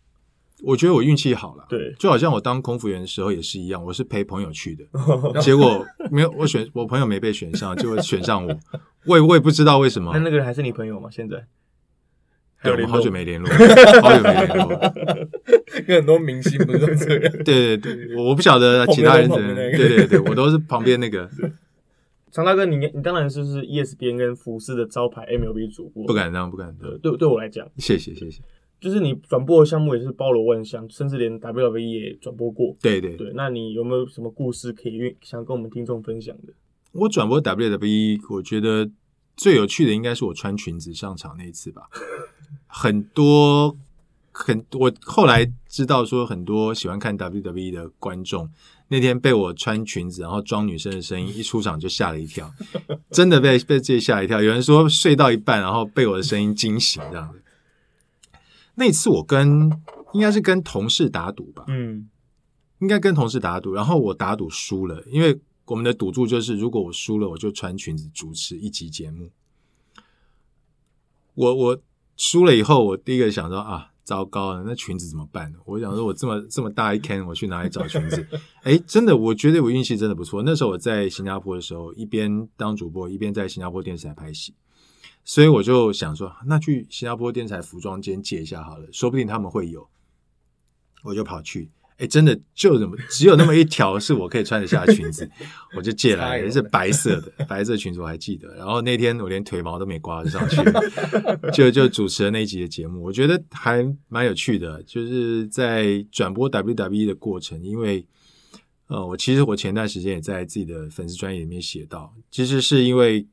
[0.63, 4.85] 我觉得我运气好了，对，就好像我当空服员的时候也是一样，我是陪朋友去的，
[5.41, 8.59] 结果没有我选，我朋友没被选上，就选上我，
[9.07, 10.11] 我 也我也不知道为什么。
[10.15, 11.09] 那那个人还是你朋友吗？
[11.11, 11.45] 现在？
[12.63, 13.49] 对，我们好久没联络，
[14.03, 14.69] 好久没联络。
[15.87, 17.33] 跟很多明星不是这样。
[17.43, 19.55] 对对对，我我不晓得其他人怎么。
[19.55, 21.27] 对对对，我都是旁边那个。
[22.31, 26.99] 常大哥，你你当然是是 ESPN 跟福斯的招牌 MLB 主播，不敢当，不敢当。
[26.99, 28.43] 对对我来讲，谢谢谢谢。
[28.81, 32.75] 就是你转播的项目也是包罗万象，甚至连 WWE 也转播过。
[32.81, 36.53] 对对对，那你有没有什么故事可以想跟我们听众分享的？
[36.93, 38.91] 我转播 WWE，我觉得
[39.37, 41.83] 最有趣的应该是我穿裙子上场那一次吧。
[42.67, 43.77] 很多
[44.33, 48.49] 很我后来知道说，很多喜欢看 WWE 的观众
[48.89, 52.51] 那天被我穿裙子然后装女生的声音一出场就吓了一跳，
[53.11, 54.43] 真的被被自己吓一跳。
[54.43, 57.40] 有人说睡到一半然后被我的声音惊醒这样子。
[58.81, 59.71] 那次我跟
[60.15, 62.09] 应该是跟同事打赌吧，嗯，
[62.79, 69.31] 应该跟同事打赌，然后我打赌输了，因为我们的赌注就是如果我输了，我就穿裙子主持一集节目。
[71.35, 71.83] 我我
[72.17, 73.89] 输了以后，我第一个想到啊。
[74.03, 75.55] 糟糕了，那裙子怎么办？
[75.65, 78.27] 我想说，我这么这么大一 can，我去哪里找裙子？
[78.65, 80.43] 哎，真的，我觉得我运气真的不错。
[80.43, 84.53] 那时候我在新加坡的时候，一边当主播，一边在新加坡电视台拍戏，
[85.31, 89.89] 所以我就想说，那去新加坡电视台服装间借一下好了，说不定他们会有。
[91.05, 91.71] 我就跑去。
[91.99, 95.31] 哎，真的就那么只有那么一条是我可以穿得下的裙子，
[95.77, 98.53] 我就借来，是白色的白色裙子，我还记得。
[98.57, 100.57] 然后那天我连腿毛都没刮就上去，
[101.53, 104.83] 就就主持了那一集的节目，我觉得还蛮有趣的。
[104.83, 108.05] 就是在转播 WWE 的过程，因为
[108.89, 113.25] 呃，我其实我前段时间也在自己的粉丝专业里面写到，其实是因为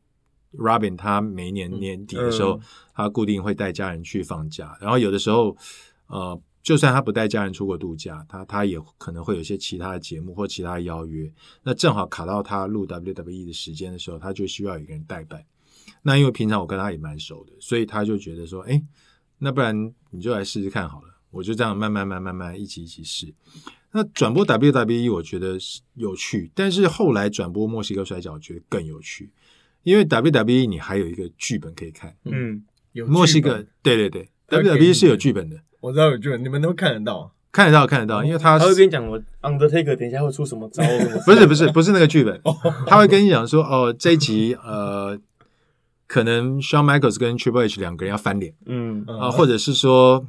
[0.58, 2.60] Robin 他每一年年底的时候，
[2.93, 5.56] 他固定会带家人去放假，然后有的时候
[6.08, 6.41] 呃。
[6.63, 11.32] 就算他不带家人出国度假，他他也可能会有一些其他的节目或其他邀约。
[11.63, 15.41] 那正好卡到他录 WWE 的时间的时候，他就需要一个人代办。
[16.02, 18.84] 那因为平常我跟他也蛮熟的，所以他就觉得说：“哎，
[19.38, 23.34] 那不然你就来试试看好了。”我就这样慢慢慢慢慢一起一起试。
[23.93, 29.32] 那转播 WWE 我觉得是有趣，但是后来转播墨西哥摔跤觉得更有趣，
[29.88, 32.13] 因为 WWE 你还有一个剧本可以看。
[32.26, 35.56] 嗯，有墨西哥，对对对，WWE 是有剧本的。
[35.80, 40.84] 我知道有剧本，你们都看得到，看得到，看得到，因为他他会跟你讲，我 Undertaker 等一下会出什么招，
[41.26, 42.38] 不是不是不是那个剧本，
[42.86, 45.17] 他会跟你讲说，哦，这一集呃，
[46.06, 49.06] 可能 Shawn Michaels 跟 Triple H 两个人要翻脸，嗯。
[49.08, 50.28] 啊，或者是说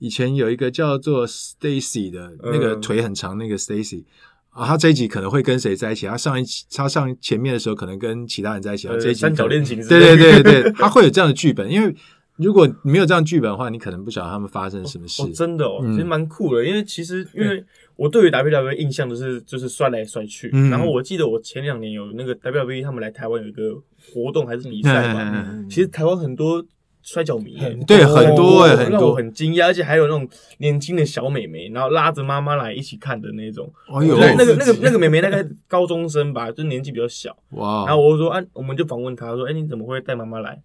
[0.00, 4.04] 以前有一个叫做 Stacy 的那个腿很长那个 Stacy
[4.52, 6.06] 啊，他这一集可能会跟谁在一起？
[6.06, 11.94] 他上一他上前面的时候可能跟其他人在一起，这一集三角恋情，对对对对， 他会有这样的剧本，因为。
[12.36, 15.22] 如果没有这样剧本的话，你可能不晓得他们发生什么事。
[15.32, 16.64] 真的哦，其实蛮酷的。
[16.64, 17.62] 因为其实，因为
[17.94, 20.48] 我对于 WWE 印象都是就是摔来摔去。
[20.70, 23.74] 然后我记得我前两年有那个 WWE 他们来台湾有一个
[24.12, 25.66] 活动还是比赛嘛。
[25.68, 26.64] 其实台湾很多
[27.02, 29.66] 摔跤迷，对很多很多，让我很惊讶。
[29.66, 33.72] 而且还有那种年轻的小美眉，然后拉着妈妈来一起看的那种。
[33.88, 37.36] 哎呦，那个那个那个美眉大概高中生吧，就年纪比较小。
[37.50, 37.84] 哇！
[37.86, 40.62] 然后我说啊，我们就访问她说，哎，你怎么会带妈妈来？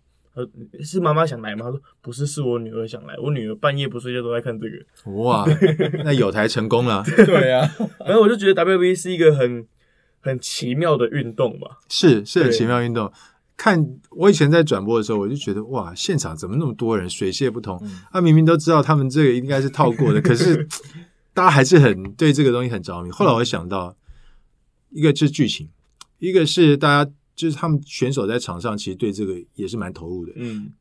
[0.83, 1.65] 是妈妈想来吗？
[1.65, 3.15] 她说不是，是我女儿想来。
[3.17, 5.11] 我女儿半夜不睡觉都在看这个。
[5.23, 5.43] 哇，
[6.05, 7.03] 那有台成功了。
[7.25, 7.67] 对啊，
[8.05, 9.65] 然后我就觉得 WWE 是一个很
[10.19, 11.79] 很奇妙的运动吧。
[11.89, 13.11] 是，是很奇妙运动。
[13.57, 17.77] 看我以前在转播的时候，我就觉得哇，现场怎么那么多人，水泄不通。
[18.11, 20.65] 他明明都知道他们这个应该是套过的，可是
[21.33, 23.11] 大家还是很对这个东西很着迷。
[23.11, 23.97] 后来我想到，
[24.91, 25.67] 一个是剧情，
[26.19, 27.11] 一个是大家。
[27.37, 30.33] 就是他们选手在场上其实对这个也是蛮投入的。
[30.37, 30.71] 嗯，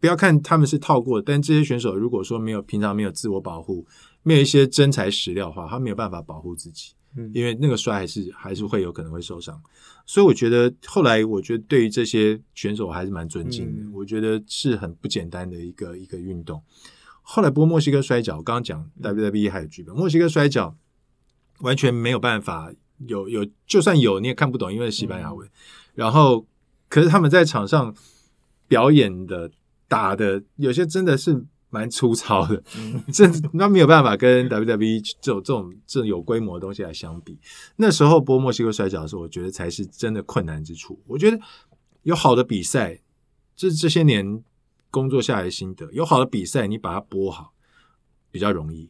[0.00, 3.86] 不要看他们是套过，但这些选手如果说没有平常没有自我保护，
[4.24, 6.94] 没有一些真材实料的话，他没有办法保护自己。
[7.16, 9.62] 嗯，因为那个摔还是还是会有可能会受伤。
[10.06, 13.82] 所以我觉得后来我觉得对于这些选手还是蛮尊敬的。
[13.92, 16.62] 我觉得是很不简单的一个一个运动。
[17.22, 20.76] 后来播墨西哥摔跤，刚刚讲 WWE 还有剧本，墨西哥摔跤
[21.60, 22.70] 完全没有办法
[23.06, 25.48] 有有，就算有你也看不懂，因为西班牙文。
[25.94, 26.46] 然后，
[26.88, 27.94] 可是他们在场上
[28.68, 29.50] 表演的、
[29.88, 32.62] 打的，有些真的是蛮粗糙的，
[33.12, 37.36] 这那没有办法跟 WWE 这种这种这种有规模的东西来相比。
[37.74, 41.02] 那时候播墨西哥摔跤的时候，我觉得才是真的困难之处。
[41.08, 41.38] 我觉得
[42.04, 43.00] 有好的比赛，
[43.56, 44.40] 这这些年
[44.92, 47.52] 工作下来的心得，有好的比赛，你把它播好
[48.30, 48.88] 比较容易。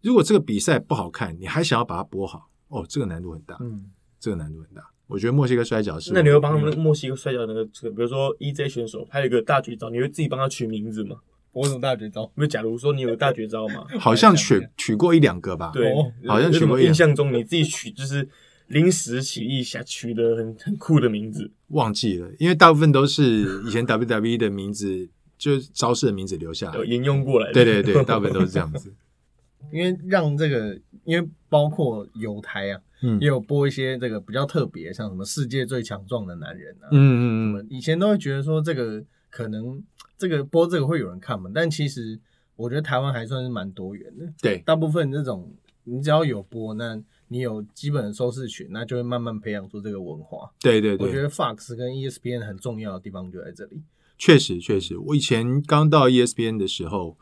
[0.00, 4.82] 如果这个比赛不好看，你还想要把它播好，哦，这个难度很大，嗯，这个难度很大。
[5.08, 6.12] 我觉得墨西哥摔跤是。
[6.14, 11.16] 那你会帮他们墨西哥摔跤那个，比如说 EJ 选手，还有一个大绝招，你会自己帮他取名字吗？
[11.52, 12.22] 我什么大绝招？
[12.36, 15.70] 因为假如说你有个大绝招嘛， 好像取取过一两个吧。
[15.72, 15.94] 对，
[16.26, 16.80] 好像取过。
[16.80, 18.28] 印象中你自己取就是
[18.68, 27.52] 临时起意想取的很很酷的名字，忘记了，因为大部分都是以前 WWE 的名字，就是招式的名字留下来，沿用过来。
[27.52, 28.92] 对对对，大部分都是这样子。
[29.72, 32.80] 因为让这个，因为包括犹太啊。
[33.18, 39.82] 也有播一些这个比较特别，像什么世界最强壮的男人啊，嗯嗯嗯，以前都会觉得说这个可能
[40.28, 42.20] 这个播这个会有人看嘛，但其实
[42.54, 45.52] 我觉得台湾还算是蛮多元的，对，大部分这种
[45.84, 46.96] 你只要有播，那
[47.28, 53.82] 你有基本的收视群，那就会慢慢培养出这个文化，对对对，我觉得 Fox 跟 ESPN 很重要的地方就在这里，
[54.16, 57.16] 确实确实，我以前刚到 ESPN 的时候。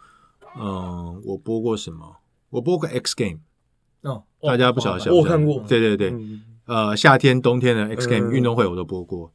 [0.59, 2.17] 嗯，我播过什么？
[2.49, 3.39] 我播过 X Game。
[4.01, 5.65] 哦，大家不晓得，我看过。
[5.69, 6.13] 对对对，
[6.65, 9.33] 呃，夏天、冬天的 X Game 运动会我都播过，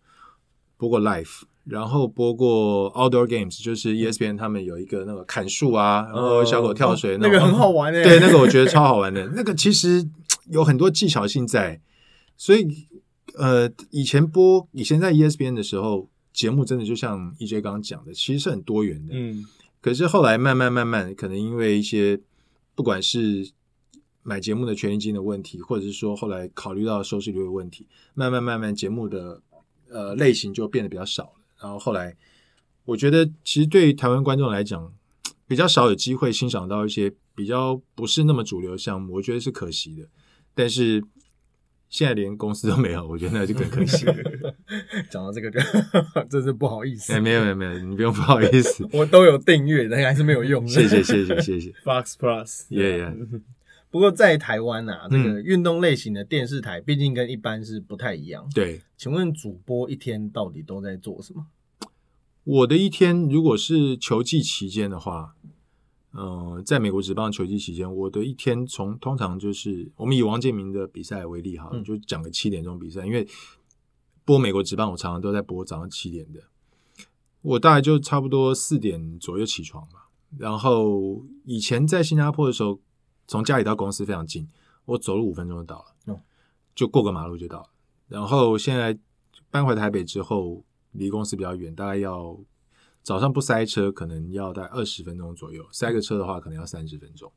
[0.75, 8.03] 播过 Live，然后播过 Outdoor Games，就是 ESPN 他们有一个那个砍树啊，然后小狗跳水，那个很好玩诶。
[8.03, 10.07] 对，那个我觉得超好玩的， 那个其实
[10.51, 11.81] 有很多技巧性在，
[12.37, 12.67] 所以
[13.37, 19.13] 呃，以前播以前在 ESPN 的时候，节目真的就像 EJ 刚刚讲的，其实是很多元的。
[19.13, 19.43] 嗯，
[19.81, 22.19] 可是后来慢慢慢慢，可能因为一些
[22.75, 23.49] 不管是
[24.21, 29.41] 买节目的权益金的问题，或者是说后来考虑到收视率的问题，慢慢慢慢节目的
[29.89, 31.34] 呃类型就变得比较少了。
[31.61, 32.15] 然后后来
[32.85, 34.93] 我觉得，其实对台湾观众来讲，
[35.47, 40.07] 比较少有机会欣赏到一些比较不是那么主流的项目，我觉得是可惜的。
[40.53, 41.03] 但是
[41.89, 44.05] 现在连公司都没有，我觉得那就更可惜。
[45.09, 45.51] 讲到这个，
[46.29, 47.13] 真是不好意思。
[47.13, 50.67] 哎，没有没有没有，你不用不好意思， 我都有订阅，但还是没有用。
[50.67, 51.71] 谢谢谢谢谢谢。
[51.83, 53.15] Fox Plus，耶耶。
[53.95, 58.45] 不过在台湾啊，这个运动类型的电视台毕竟跟一般是不太一样。
[58.53, 61.47] 对，请问主播一天到底都在做什么？
[62.43, 65.37] 我的一天如果是球季期间的话，
[66.11, 73.25] 呃，在美国职棒球季期间，我的一天从通常就是我们以王建民的比赛为例哈，就讲个七点钟比赛，因为
[74.25, 76.41] 播美国职棒，我常常都在播早上七点的，
[77.41, 80.01] 我大概就差不多四点左右起床嘛。
[80.37, 82.81] 然后以前在新加坡的时候。
[83.27, 84.47] 从家里到公司非常近，
[84.85, 86.19] 我走路五分钟就到了，
[86.75, 87.69] 就过个马路就到了。
[88.07, 88.97] 然后现在
[89.49, 92.37] 搬回台北之后，离公司比较远，大概要
[93.01, 97.31] 早上不塞车，可能要在二十分钟左右；塞个车的话，可能要三十分钟。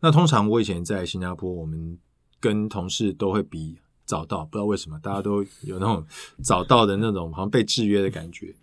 [0.00, 1.98] 那通常我以前在新加坡，我们
[2.38, 6.06] 跟同事都会比早到，不知道为什么，大家都有那种
[6.42, 8.54] 早到的那种好像被制约的感觉。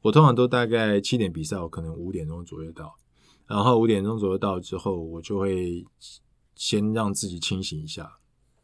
[0.00, 2.94] 我通常都大概七点比赛，我可能五点钟左右到。
[3.52, 5.84] 然后五点钟左右到之后，我就会
[6.54, 8.16] 先让自己清醒一下。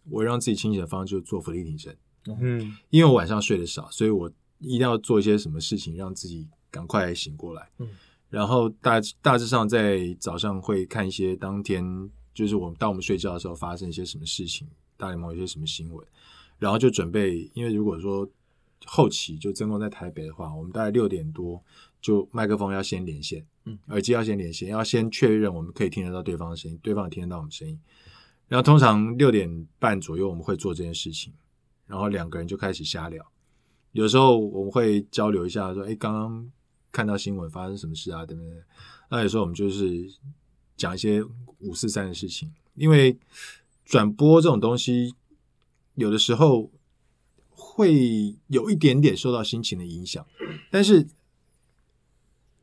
[0.09, 1.95] 我让自己清醒的方式就是做伏地挺身。
[2.41, 7.69] 嗯，因为我晚上睡得少，所以我一定要做一些什么事情让自己赶快醒过来。
[7.81, 7.91] 嗯，
[8.31, 16.07] 然后大大致上在早上会看一些当天就是我们当我们睡觉的时候发生一些什么事情，大联盟有些什么新闻，
[16.59, 17.51] 然后就准备。
[17.53, 18.27] 因为如果说
[18.87, 21.63] 后期就真空在台北的话，我们大概六点多
[22.01, 23.45] 就麦克风要先连线。
[23.89, 27.79] 耳机要先连线，要先确认我们可以听得到对方的声音，对方也听得到我们声音。
[28.47, 31.33] 然后通常六点半左右我们会做这件事情，
[31.87, 33.25] 然后两个人就开始瞎聊。
[33.93, 36.51] 有时候我们会交流一下，说：“哎，刚刚
[36.93, 38.47] 看到新闻发生什么事啊？”等等。
[39.11, 40.07] 那有时候我们就是
[40.77, 41.23] 讲一些
[41.59, 43.19] 五四三的事情，因为
[43.85, 45.15] 转播这种东西，
[45.95, 46.71] 有的时候
[47.51, 50.27] 会有一点点受到心情的影响，
[50.71, 51.07] 但是。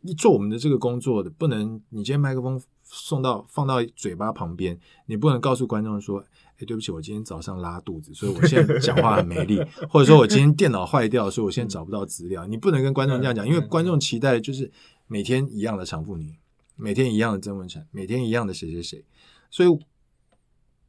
[0.06, 6.24] 一做我们的这个工作的，不能你今天麦克风送到放到嘴巴旁边，你不能告诉观众说
[6.58, 9.60] ：“哎，对不起，我今天早上拉肚子，所以我现在讲话很没力。
[9.90, 12.46] ”或者说我今天电脑坏掉，所以我现在找不到资料。
[12.48, 14.72] 你不能跟观众这样讲，因为观众期待的就是
[15.08, 16.36] 每天一样的长妇女，
[16.76, 19.04] 每天一样的曾文成，每天一样的谁谁谁，
[19.50, 19.70] 所以。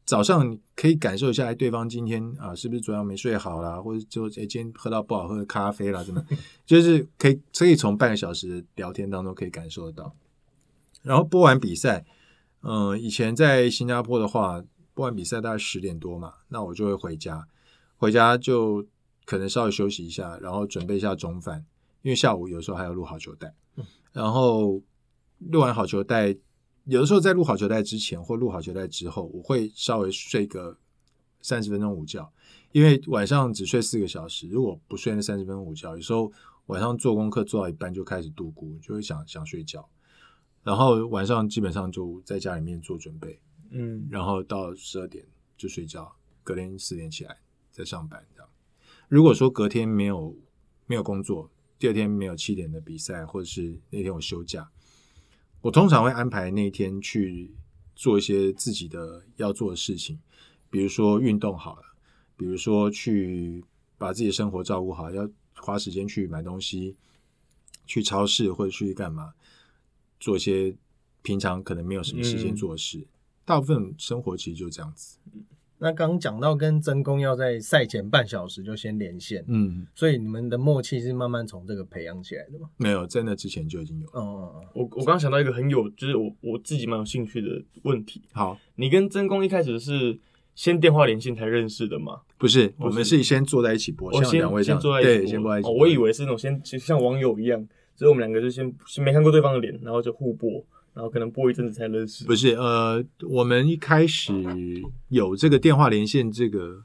[0.07, 6.25] 早上你可以感受一下，对方今天啊是不是昨晚没睡好啦， 或者就哎今天喝到不好喝的咖啡啦，怎么，
[6.65, 10.15] 就是可以可以从半个小时的聊天当中可以感受得到。
[11.03, 12.05] 然后播完比赛，
[12.63, 14.63] 嗯，以前在新加坡的话，
[14.95, 17.49] 播完比赛大概十点多嘛，那我就会回家，
[17.97, 18.87] 回家就
[19.25, 21.65] 可能稍微休息一下，然后准备一下中饭，
[22.03, 23.53] 因为下午有时候还要录好球带，
[24.13, 24.81] 然后
[25.41, 26.37] 录完好球带。
[26.87, 30.79] 有的时候在录好球带之前或录好球带之后，我会稍微睡个
[31.43, 32.33] 三十分钟午觉，
[32.71, 36.33] 因为晚上只睡四个小时，如果不睡那三十分钟午觉，有时候
[36.67, 39.89] 晚上做功课做到一半就开始度孤，就会想想睡觉，
[40.63, 45.25] 然后晚上基本上就在家里面做准备，嗯，然后到十二点
[45.57, 47.37] 就睡觉，隔天四点起来
[47.73, 48.49] 再上班这样。
[49.09, 50.37] 如果说隔天没有
[50.87, 54.71] 没有工作，第二天没有七点的比赛，或者是那天我休假。
[55.67, 57.53] 我通常会安排那一天去
[57.97, 60.17] 做一些自己的要做的事情，
[60.71, 61.83] 比如说运动好了，
[62.37, 63.65] 比如说去
[63.99, 66.95] 把自己的生活照顾好，要花时间去买东西，
[67.85, 69.35] 去超市或者去干嘛，
[70.21, 70.77] 做一些
[71.23, 73.05] 平常可能没有什么时间做的事。
[73.45, 75.19] 大部分生活其实就这样子。
[75.79, 82.69] 那刚刚讲到跟真宫要在赛前半小时就先连线，嗯，所以你们的默契是慢慢从这个培养起来的吗？
[82.79, 84.07] 没有，在那之前就已经有。
[84.13, 88.23] 哦，我我刚想到一个很有，就是我我自己蛮有兴趣的问题。
[88.33, 90.19] 好，你跟真宫一开始是
[90.55, 92.21] 先电话连线才认识的吗？
[92.39, 95.69] 不是，我们是先坐在一起播，像两位先坐在一起，先坐在一起。
[95.69, 100.65] 我以为是那种先像网友一样，所以我们两个就先先没看过对方的脸，然后就互播，
[100.97, 102.25] 然后可能播一阵子才认识。
[102.25, 104.33] 不是，呃，我们一开始
[105.09, 106.85] 有这个电话连线这个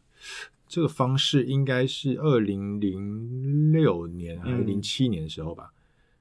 [0.67, 5.71] 这个方式，应该是二零零六年还是零七年的时候吧。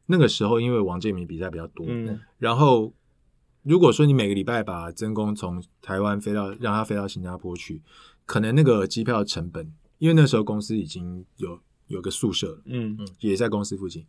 [0.07, 1.85] 那个时候因为王建民比赛比较多，
[2.39, 2.93] 然后
[3.65, 7.83] 如果说你每个礼拜把曾公从台湾飞到让他飞到新加坡去，
[8.25, 14.07] 可能那个机票成本，因为那时候公司已经有有个宿舍，嗯嗯，也在公司附近。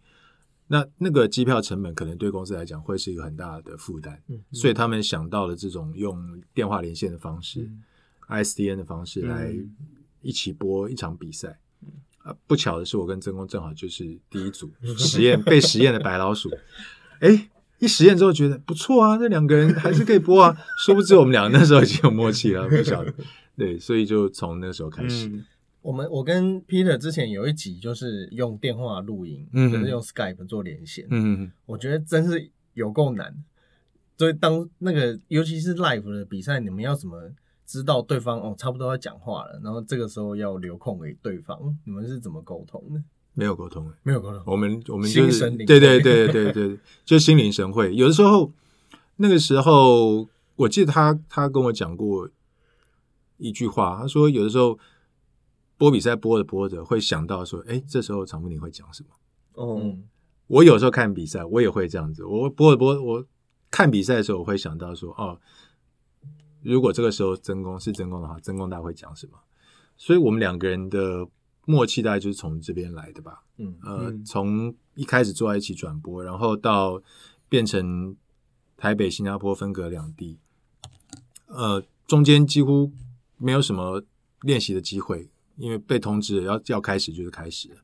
[0.68, 4.18] 那那个机票成本可能对公司来讲会是一个很大的负担，
[4.51, 7.70] 所以他们想到了这种用电话连线的方式
[8.30, 9.53] ，ISDN 的方式来
[10.22, 11.59] 一起播一场比赛。
[12.24, 16.51] 啊，不巧的是，我跟曾工正好就是第一组实验被实验的白老鼠。
[17.20, 17.49] 哎，
[17.80, 20.55] 一实验之后觉得不错啊，这两个人还是可以播啊。
[20.78, 23.12] 殊不知我们两个那时候已经有默契了，不晓得。
[23.57, 25.32] 对，所以就从那时候开始。
[25.82, 31.07] 我们我跟 Peter 之前有一集就是用电话录音，嗯就是用 Skype 做连线。
[31.09, 33.43] 嗯我觉得真是有够难。
[34.15, 37.32] 所以当那个尤其是 Live 的比赛，你们要怎么
[37.65, 43.01] 知道对方哦差不多要讲话了，然后这个时候要留空给对方，你们是怎么沟通的？
[43.34, 44.43] 没有沟通，没有沟通。
[44.45, 47.95] 我们我们就是对对对对对，就心领神会。
[47.95, 48.51] 有的时候
[49.15, 50.27] 那个时候，
[50.57, 52.29] 我记得他他跟我讲过
[53.38, 54.77] 一句话，他说有的时候。
[55.82, 59.09] 播比赛播着播着，会想到说：“哎，这时候常富宁会讲什么？”
[59.57, 59.97] 哦，
[60.45, 62.23] 我有时候看比赛，我也会这样子。
[62.23, 63.25] 我播着播，我
[63.71, 65.41] 看比赛的时候，我会想到说：“哦，
[66.61, 69.39] 如果这个时候真功是真功的话，真功大会讲什么？”
[69.97, 71.27] 所以，我们两个人的
[71.65, 73.41] 默契大概就是从这边来的吧。
[73.57, 77.01] 嗯，呃，从一开始坐在一起转播，然后到
[77.49, 78.15] 变成
[78.77, 80.38] 台北、新加坡分隔两地，
[81.47, 82.91] 呃，中间几乎
[83.39, 84.03] 没有什么
[84.41, 85.32] 练习的机会。
[85.58, 87.78] 因为被通知要要开始就是开始了，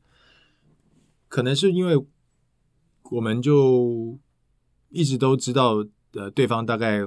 [1.28, 1.94] 可能是因为
[3.10, 4.18] 我们就
[4.90, 7.00] 一直都知道呃对方大概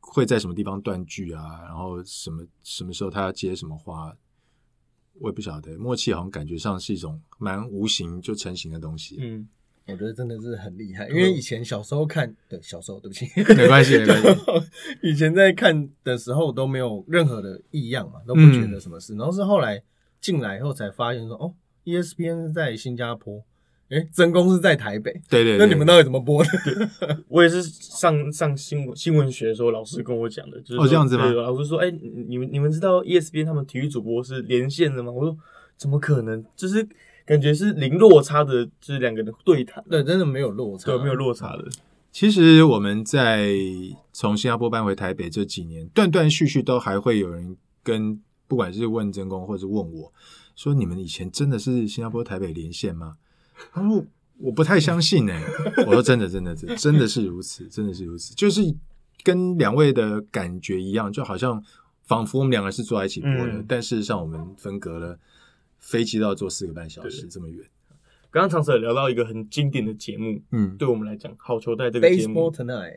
[0.00, 4.16] 会在什么地方断句啊，然后什么什么时候他要接什么话，
[5.14, 9.16] 我也不晓得，默契好像感觉上是一种蛮无形就成型的东西。
[9.20, 9.48] 嗯，
[9.86, 13.26] 我觉得真的是很厉害，因为以前小时候看对小时候对不起。
[13.56, 14.40] 没关系没关系，
[15.02, 19.82] 以前在看的时候都没有任何的异样嘛，都不觉得什么事，然后是后来。
[20.26, 21.54] 进来以后才发现说哦
[21.84, 23.44] ，ESPN 是在新加坡，
[23.90, 25.12] 哎，真公是在台北。
[25.30, 26.50] 对对，那你们到底怎么播的？
[27.28, 31.30] 我也是上上新闻新闻学的时候，老师跟我讲的，就是哦这样子吗？
[31.30, 31.88] 老师说，哎，
[32.26, 35.12] 你们你们知道 ESPN 他们体育主播是连线的吗？
[35.12, 35.38] 我说
[35.76, 36.44] 怎么可能？
[36.56, 36.84] 就是
[37.24, 39.84] 感觉是零落差的，就是两个人对谈。
[39.88, 41.68] 对，真的没有落差，对，没有落差的。
[42.10, 43.52] 其实我们在
[44.12, 48.20] 从新加坡搬回台北这几年，断断续续都还会有人跟。
[48.48, 50.12] 不管是问真公，或者问我
[50.54, 53.16] 说：“你们以前真的是新加坡台北连线吗？”
[53.72, 54.04] 他说
[54.38, 55.42] ：“我不太相信。”哎，
[55.86, 58.62] 我说：“真的，真的，真真的是如此，真的是如此，就是
[59.24, 61.62] 跟两位的感觉一样，就好像
[62.04, 65.18] 仿佛我们两个是坐在一起播的，但事实上我们分隔了
[65.80, 67.66] 飞机都要坐四个半小时这么远。”
[68.30, 72.52] 刚刚常常聊到一个很经典的节目，嗯，对我们来讲，好球带这个节目，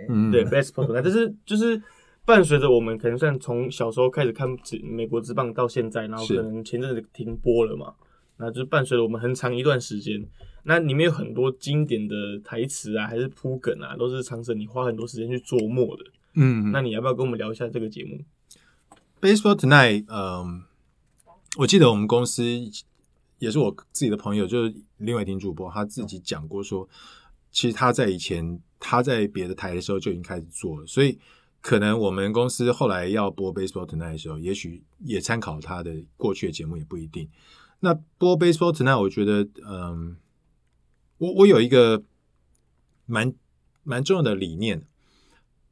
[0.10, 1.82] 嗯，对，Baseball Tonight，但是就是。
[2.30, 4.48] 伴随着我们可能算从小时候开始看
[4.84, 7.96] 美国之棒到现在，然后可能前阵子停播了嘛，
[8.38, 10.24] 那就是伴随着我们很长一段时间。
[10.62, 16.04] 那里面有很多经典的台词啊，还是铺梗啊，都是长生你花很多时间去琢磨的。
[16.36, 18.20] 嗯，那你要不要跟我们聊一下这个节目
[19.20, 20.66] ？Baseball Tonight，嗯，
[21.58, 22.44] 我记得我们公司
[23.40, 26.88] 也是我自己的朋友，就是林伟霆主播，他自己讲过说，
[27.52, 31.18] 其实他在以前他在别的台的时候就已经开始做了，所以。
[31.62, 37.30] 可能我们公司后来要播 Baseball Tonight 的时候，也许也参考他的过去的节目，也不一定。
[37.82, 40.18] 那播 Baseball Tonight，我觉得，嗯，
[41.18, 42.04] 我我有一个
[43.06, 43.34] 蛮
[43.84, 44.86] 蛮重要的理念，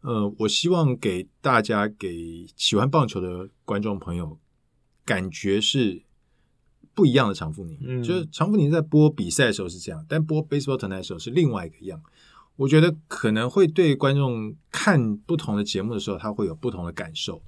[0.02, 4.38] 呃，我希望给大家给喜欢棒球的观众朋友，
[5.06, 6.04] 感觉是
[6.94, 7.78] 不一样的长富宁。
[7.82, 12.02] 嗯，就是长富宁在播比赛的时候是这样，但播 Baseball Tonight 的时候是另外一个样。
[12.58, 17.42] 我觉得可能会对观众看不同的节目的时候，他会有不同的感受。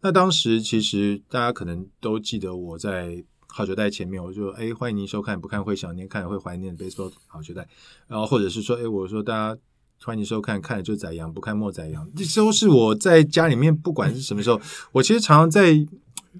[0.00, 7.66] 那当时其实大家可能都记得我在好球带前面，我就哎欢迎您收看，不看会想念，看会怀念 baseball 好球带。
[8.08, 9.60] 然后或者是说哎我说大家
[10.02, 12.08] 欢迎收看，看了就宰羊，不看莫宰羊。
[12.16, 14.60] 这都是我在家里面不管是什么时候，
[14.92, 15.86] 我其实常常在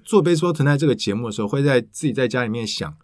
[0.03, 2.97] 做 baseball tonight 这个节目的时候，会在自己在家里面想。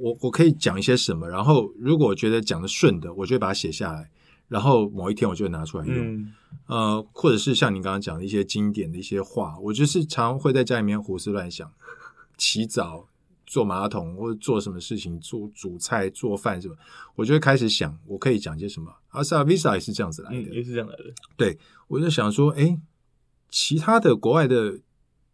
[0.00, 4.10] 我我可以讲一些什么，然后如果觉得讲的顺的，我就会把它写下来，
[4.48, 6.32] 然后某一天我就会拿出来用。
[6.66, 11.70] 呃，或者是像你刚刚讲的一些经典的一些话，我就是常会在家里面胡思乱想，
[12.38, 13.08] 洗澡、
[13.44, 16.74] 做马桶或者做什么事情，做煮菜、做饭什么，
[17.16, 18.94] 我就会开始想，我可以讲些什么。
[19.10, 21.04] 阿萨 Visa 也是这样子来的，也是这样来的。
[21.36, 22.78] 对，我就想说，哎，
[23.50, 24.80] 其他的国外的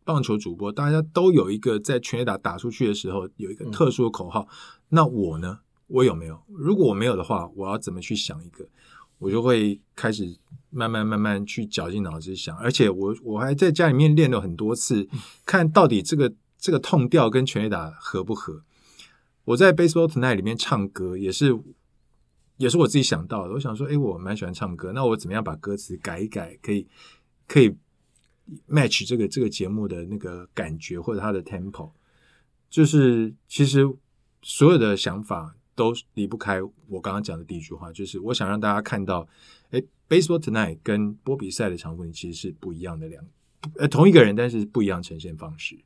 [0.04, 4.48] 棒球主播，大家都有一个在全垒打打出去的时候有一个特殊的口号，
[4.88, 6.42] 那我呢，我有没有？
[6.48, 8.66] 如果我没有的话，我要怎么去想一个？
[9.21, 10.37] 我就会开始
[10.71, 15.07] 慢慢慢慢去绞尽脑汁想，而且我我还在家里面练了很多次，
[15.45, 18.64] 看到底这个这个痛调跟全垒打合不合。
[19.45, 21.55] 我在 Baseball Tonight 里面唱歌，也是
[22.57, 23.53] 也是我自己想到的。
[23.53, 26.87] 我想说，哎，我蛮喜欢唱歌，那我怎么样把歌词改一改，可以
[27.47, 27.77] 可以
[28.68, 31.91] match 这个这个节目的那个感觉或者它的 tempo？
[32.71, 33.87] 就是其实
[34.41, 35.55] 所有的想法。
[35.75, 39.27] 都离不开我刚刚讲的第一句话，就是我想让大家看到，
[39.71, 43.25] 哎，Baseball Tonight 跟波比赛的场景其实是不一样的两，
[43.79, 45.79] 呃，同一个人，但是不一样呈现方式。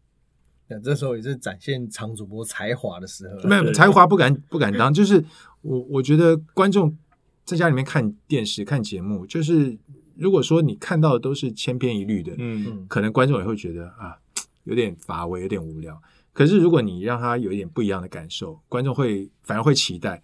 [0.66, 3.48] 那这时候也是展现场主播才华的时候。
[3.48, 5.22] 没有才华不敢不敢当， 就是
[5.60, 6.96] 我我觉得观众
[7.44, 9.76] 在家里面看电视看节目，就是
[10.16, 14.16] 如果说你看到的都是千篇一律的，嗯，可能观众也会觉得啊，
[14.64, 16.00] 有点乏味，有点无聊。
[16.34, 20.20] 可是，如果你让他有一点不一样的感受，观众会反而会期待。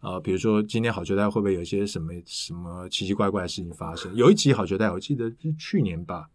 [0.00, 4.12] 呃，比如说今天好球带会不会有一些什么什么奇奇怪怪的事情发生？
[4.16, 6.28] 有一集好球带，我记得是去年吧，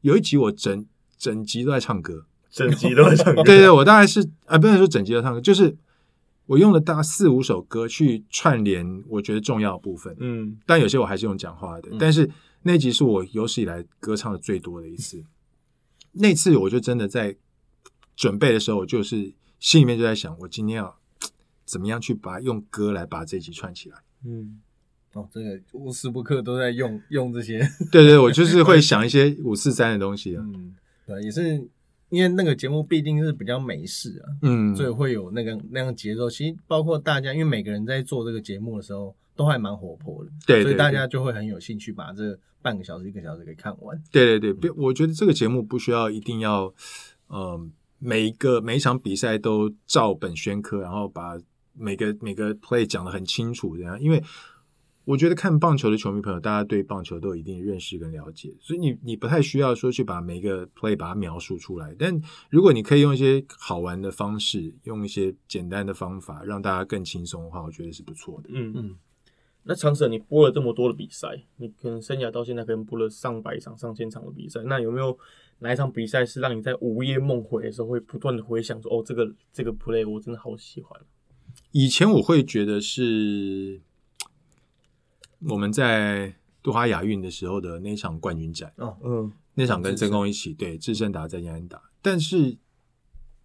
[0.00, 0.84] 有一集我整
[1.16, 3.44] 整集都在唱歌，整集都在唱歌。
[3.46, 5.76] 对对，我大概是啊，不能说整集都唱歌，就是
[6.46, 10.16] 我用了大概四五首歌去串联我觉得重要的部分。
[10.18, 11.88] 嗯，但有些我还是用讲话的。
[11.96, 12.28] 但是
[12.62, 15.24] 那集是我有史以来歌唱的最多的一次。
[16.12, 17.36] 那次我就真的在。
[18.18, 20.98] 准备的时候，我就是心里面就在想，我今天要
[21.64, 23.98] 怎么样去把用歌来把这集串起来。
[24.24, 24.60] 嗯，
[25.12, 27.60] 哦，这个无时不刻都在用用这些。
[27.92, 30.42] 对对，我就是会想一些五四三的东西啊。
[30.44, 30.74] 嗯，
[31.06, 31.64] 对，也是
[32.08, 36.28] 因为那个节目必定是比较美式啊，嗯，所以会有那个那样节奏。
[36.28, 44.02] 其实包括大家，因为每个人在做这个节目的时候都还蛮活泼的，对，所以大家就会很有兴趣把这半个小时、一个小时给看完。
[44.10, 46.74] 对对对，不，我觉得这个节目不需要一定要，
[47.28, 47.70] 嗯。
[47.98, 51.38] 每一个每一场比赛都照本宣科，然后把
[51.72, 54.00] 每个每个 play 讲得很清楚，这样。
[54.00, 54.22] 因为
[55.04, 61.94] 我觉得看棒球的球迷朋友，大家对棒球都有一定认识跟了解，所以你你不太需要说去把每一个 play 把它描述出来。
[61.98, 62.20] 但
[62.50, 68.50] 如果你可以用一些好玩的方式，用一些简单的方法，让大家更轻松的话，我觉得是不错的。
[68.52, 68.96] 嗯嗯。
[69.68, 75.16] 那长舍，你播了这么多的比赛，你可能生涯到现在可能播了上百场、上千场的比赛，那有没有？
[75.60, 81.00] 哪一场比赛是让你在午夜梦回的时候会不断的回想说哦，这个这个 play 我真的好喜欢。
[81.72, 83.80] 以前我会觉得是
[85.40, 91.82] 我们在杜哈亚运的时候的那场冠军战哦，嗯，那场跟真空一起对智胜打在延安打。
[92.00, 92.56] 但是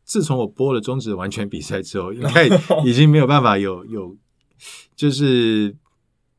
[0.04, 2.48] 自从我播了终止完全比赛之后，应该
[2.86, 4.16] 已经没有办法有有
[4.96, 5.76] 就是。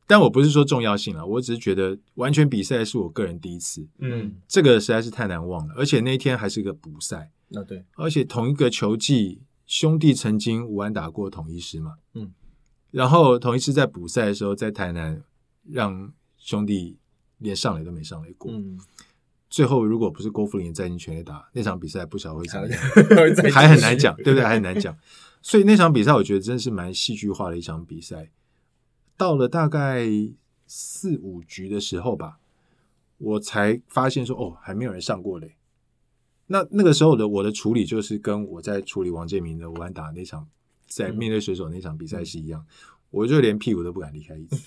[0.07, 12.31] 但我不是说重要性了，我只是觉得完全比赛是我个人第一次，嗯，这个实在是太难忘了，而且那天还是个补赛，那对，而且同一个球季，兄弟曾经五安打过统一师嘛，嗯，
[12.91, 15.23] 然后统一师在补赛的时候在台南
[15.67, 16.99] 让兄弟
[17.39, 18.79] 连上垒都没上垒过，嗯，
[19.49, 24.43] 最后如果不是郭富林再进全垒打那场比赛，不晓得会怎么样，还很难讲，对不对？
[24.43, 24.95] 还很难讲，
[25.41, 28.29] 所以那场比赛我觉得真的是蛮戏剧化的一场比赛。
[29.17, 30.07] 到了大概
[30.67, 32.39] 四五局的时候吧，
[33.17, 35.55] 我才发现说哦，还没有人上过嘞。
[36.47, 40.47] 那那个时候的我的处理就是跟我在处理王建民的武安打那场
[40.87, 42.65] 在面对水手那场比赛是一样，
[43.09, 44.57] 我就连屁股都不敢离开椅子，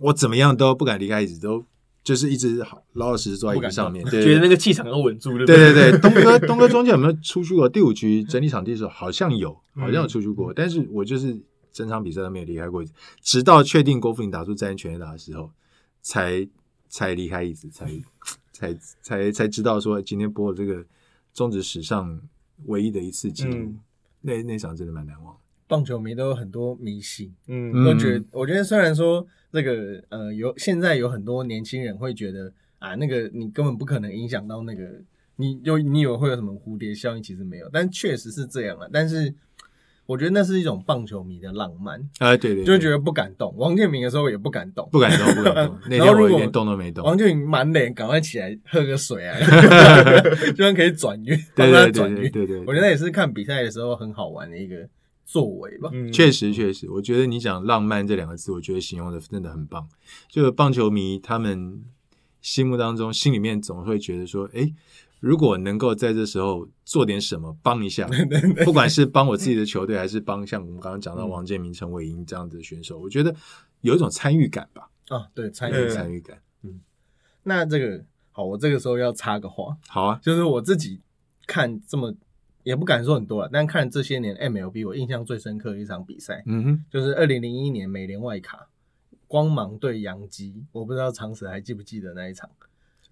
[0.00, 1.64] 我怎么样都不敢离开椅子，都
[2.02, 5.38] 就是一直老老实实坐在椅子上面，对觉得那个气场要稳住。
[5.38, 7.68] 对对对， 东哥东哥中间有没有出去过？
[7.68, 11.40] 第五局整理场地的时候好像有，好像有出去过，但是我就是。
[11.72, 15.50] 整场比赛都没有离开过椅子，直到确定郭富林打出战全垒打的时候，
[16.02, 16.48] 才
[16.88, 17.86] 才离开椅子，才
[18.52, 20.84] 才才才知道说今天播这个
[21.32, 22.20] 中职史上
[22.66, 23.74] 唯一的一次记录，
[24.22, 25.36] 那那场真的蛮难忘。
[25.66, 35.02] 棒球迷都有很多迷信，嗯，都觉得我觉得虽然说这个呃有现在有很多年轻人会觉得啊那个你根本不可能影响到那个
[35.36, 39.34] 你就你以为会有什么蝴蝶效应，其实没有，但确实是这样了，但是。
[40.08, 43.54] 我觉得那是一种棒球迷的浪漫，哎，对对，就觉得不敢动。
[43.58, 45.78] 王建民的时候也不敢动，不敢动，不敢动。
[45.84, 47.04] 那天我一点动都没动。
[47.04, 49.36] 王建民满脸，赶快起来喝个水啊，
[50.56, 52.30] 居然可以转运， 帮他转运。
[52.30, 54.88] 对对，我觉得也是看比赛的时候很好玩的一个
[55.26, 55.90] 作为吧。
[56.10, 59.86] 确实确实，我觉得你讲浪漫这两个字，我觉得形容的真的很棒。
[60.30, 61.84] 就棒球迷他们
[62.40, 64.72] 心目当中，心里面总会觉得说，哎，
[65.20, 68.08] 如果能够在这时候做点什么帮一下，
[68.64, 73.34] 不管是帮我自己的球队，还是帮像我们刚刚讲到王建民、陈伟英这样的选手，我觉得
[73.80, 74.90] 有一种参与感吧。
[75.08, 76.40] 啊，对，参与参与感。
[76.62, 76.80] 嗯，
[77.42, 79.76] 那这个好，我这个时候要插个话。
[79.88, 81.00] 好啊，就是我自己
[81.46, 82.14] 看这么
[82.62, 88.68] 也不敢说很多了，但看这些年 MLB，我印象最深刻的一场比赛，嗯哼，就是二零零一年美联外卡
[89.26, 92.48] 光芒对洋基，我不知道长史还记不记得那一场。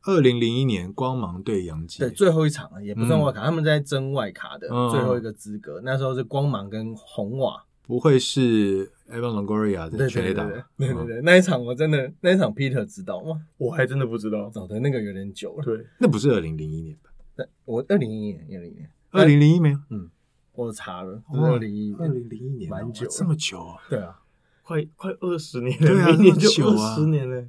[0.06, 5.80] 二零零一年光芒对洋基，对最后一场也不算外卡，他们在争外卡的最后一个资格。
[5.82, 10.44] 那时候是光芒跟红瓦，不会是 Evan Longoria 的全垒打？
[10.48, 13.42] 对对对，那一场我真的那一场 Peter 知道吗？
[13.58, 15.64] 我还真的不知道，找的那个有点久了。
[15.64, 17.10] 对，那不是二零零一年吧？
[17.34, 19.78] 那我二零一一年，二零年，二零零一没有？
[19.90, 20.08] 嗯，
[20.52, 23.82] 我查了，二零一二零零一年，蛮久，这么久啊？
[23.90, 24.20] 对啊，
[24.62, 27.44] 快快二十年了，明年就二十年了。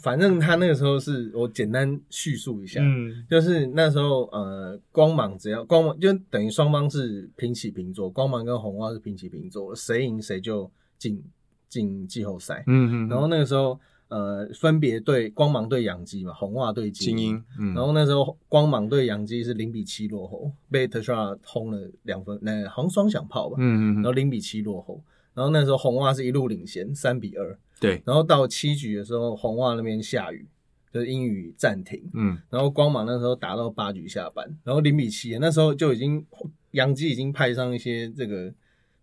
[0.00, 11.22] 反正他那个时候是我简单叙述一下，嗯，就是那时候呃，光芒只要光芒就等于双方是平起平坐，光芒跟红袜是平起平坐，谁赢谁就进
[11.68, 13.78] 进季后赛，嗯嗯，然后那个时候
[14.08, 25.02] 呃，分别对光芒对洋基嘛，红袜对精英，然后那时候光芒对洋基是零比七落后，被特斯拉轰了两分，那好像双响炮吧，嗯嗯，然后零比七落后，
[25.34, 27.58] 然后那时候红袜是一路领先三比二。
[27.82, 30.46] 对，然后到七局的时候，红袜那边下雨，
[30.94, 32.00] 就是阴雨暂停。
[32.14, 36.24] 嗯，然后光芒那时候打到八局下班，然后零比七，那时候就已经
[36.70, 38.54] 杨基已经派上一些这个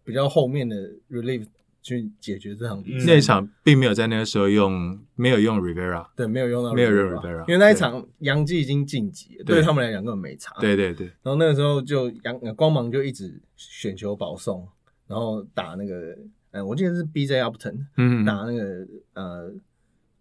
[0.05, 0.75] 比较后面的
[1.11, 1.45] relief
[1.81, 3.05] 去解决这场比赛。
[3.05, 10.55] 那一场并没有在那个时候用，没有用 Rivera，对，没有用到，没有用 Rivera，因为那一场杨基已经晋级了，对他们来讲根本没差。
[10.61, 11.07] 对对对。
[11.21, 14.65] 然后那个时候就杨光芒就一直选球保送，
[15.05, 16.17] 然后打那个。
[16.51, 19.53] 嗯，我记得是 B J Upton，嗯，打那个呃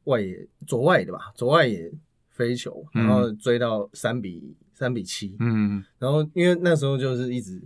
[0.04, 1.90] 外野左外的吧，左外野
[2.30, 7.62] 飞球，然后追到三比三比七，嗯，然后因为那时候就是一直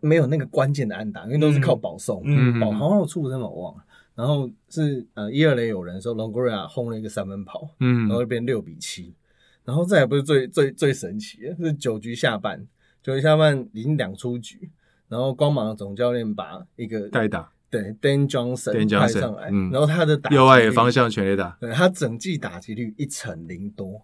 [0.00, 3.76] 没有那个关键的安打，因为都是靠保送，嗯，保好像有出什么我忘。
[3.76, 9.12] 了，然后是呃一二垒有人的时候，Longoria 轰了一个三分跑，嗯，然后变六比七，
[9.64, 12.66] 然后再也不是最最最神奇的，是九局下半，
[13.02, 14.70] 九局下半已经两出局，
[15.08, 17.50] 然后光芒的总教练把一个代打。
[17.74, 24.00] 对，Dan Johnson 派上来，然后他的打右外野方向全力打，对他整季打击率一成零多，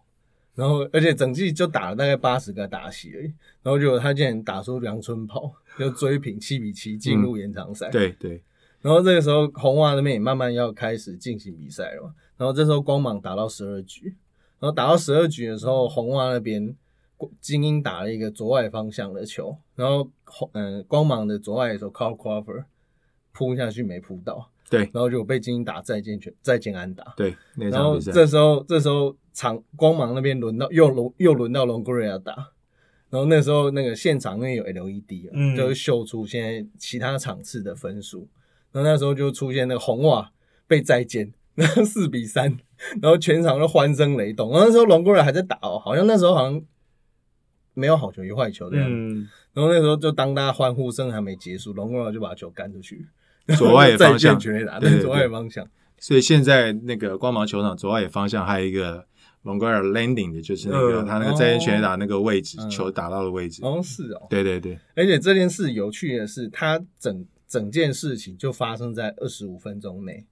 [0.56, 7.88] 然后而且整季就打了大概八十个打席而已，然后结果他竟然打出梁春炮，就追平七比七进入延长赛。
[7.90, 8.42] 对对，
[8.80, 14.16] 然后这个时候红袜那边也慢慢要开始进行比赛了嘛，然后这时候光芒打到十二局，
[14.58, 16.74] 然后打到十二局的时候，红袜那边
[17.40, 22.64] 精英打了一个左外方向的球，然后红嗯光芒的左外野手 Carl Crawford。
[23.32, 32.34] 扑下去没扑到，对，然后就被精英打再见全再见安打，对，然后这时候这时候场光芒那边轮到又轮又轮到龙格瑞亚打，
[33.08, 38.28] 然后那时候那个现场因为有 LED 啊，就会秀出现在其他场次的分数，
[38.72, 40.30] 然后那时候就出现那个红袜
[40.66, 42.56] 被再见，然 后四比三，
[43.00, 46.62] 然后全场都欢声雷动，然后那时候龙格瑞还在打哦，好像那时候好像
[47.74, 49.14] 没有好球有坏球这样子，
[49.54, 53.06] 然后那时候就当大家欢呼声还没结束，龙哥瑞就把球赶出去。
[53.56, 55.66] 左外野方向，对左外野方向。
[55.98, 59.06] 所以现在那个光芒球场左外野方向还有一个
[59.44, 63.62] Longoria landing 的，就是那个他那个在线全垒打那个位置，球打到的位置。
[63.62, 64.26] 哦，是哦。
[64.30, 64.78] 对对对。
[64.96, 70.26] 而且这件事有趣的是，他整整件事情就发生在二十五分钟内。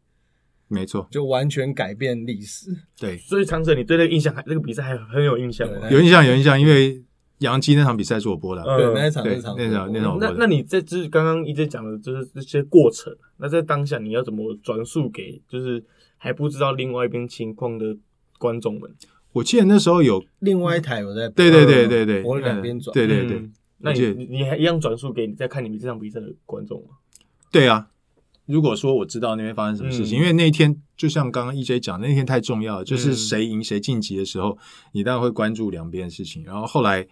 [0.69, 2.71] 没错，就完全改变历史。
[2.99, 3.17] 对。
[3.19, 5.91] 所以长者，你对那个印象还那个比赛还很有印象吗？
[5.91, 7.03] 有印象，有印象，因为。
[7.39, 10.19] 杨基那场比赛是我播的，对那一场那场那场那场。
[10.21, 15.85] 那那你在就是刚刚一直讲的就是这些过程，那在当下你要怎么转述给就是
[16.17, 17.97] 还不知道另外一边情况的
[18.39, 18.91] 观众们？
[19.33, 23.49] 我记得那时候有另外一台有在，对对对对对，我两边转，对对对。
[23.79, 26.97] 那你你还一样转述给你在看你们这场比赛的观众吗？
[27.53, 27.89] 对啊。
[28.49, 34.57] 如果说我知道那边发生什么事情，因为那一天就像刚刚 EJ 讲，那天太重要了，就是谁赢谁晋级的时候，
[34.93, 36.43] 你当然会关注两边的事情。
[36.45, 37.07] 然后后来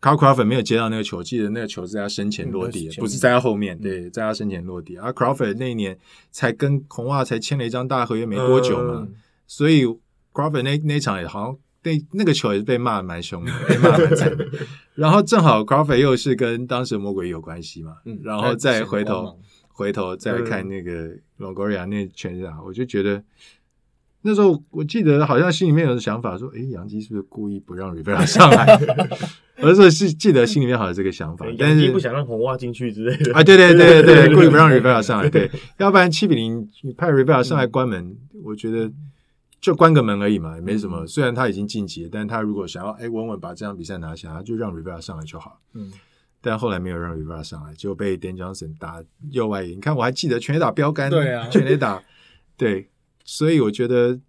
[0.00, 4.96] Carl Crawford 没有接到那个球，记得那个球在他身前落地，不是在他后面，对，在他身前落地。
[4.96, 5.98] 而 Crawford 那一年
[6.30, 9.08] 才跟红袜才签了一张大合约没多久嘛，
[9.48, 9.84] 所以
[10.32, 14.32] Crawford 那那场也好像那那个球也是被骂的蛮凶的，被骂蛮惨。
[14.94, 19.36] 然后正好 Crawford 又是跟当时魔鬼有关系嘛，然后再回头。
[19.76, 23.22] 回头再看那个 Longoria 那全场，我就觉得
[24.22, 28.78] 那时候我记得好像心里面有想法，说：“哎，杨基是不是故意不让 Rivera 上来？”
[29.58, 33.42] 我说是记得心里面好像这个想法，但是不想让红袜进去之类的啊！
[33.42, 38.90] 对对对对对，故意不让 Rivera 上来，对， 要不然七比零你派 Rivera 上来关门，我觉得
[39.60, 41.06] 就关个门而已嘛，也没什么。
[41.06, 45.60] 虽然他已经晋级，但是他如果想要哎稳稳把这场比赛拿下，他就让 Rivera 上来就好。
[45.74, 45.92] 嗯，
[46.44, 49.74] 但后来没有让 Rivera 上来，就被 Dan Johnson 打右外野。
[49.74, 52.04] 你看我还记得全垒打标杆，对啊，全垒打，
[52.58, 52.90] 对，
[53.24, 54.20] 所以我觉得，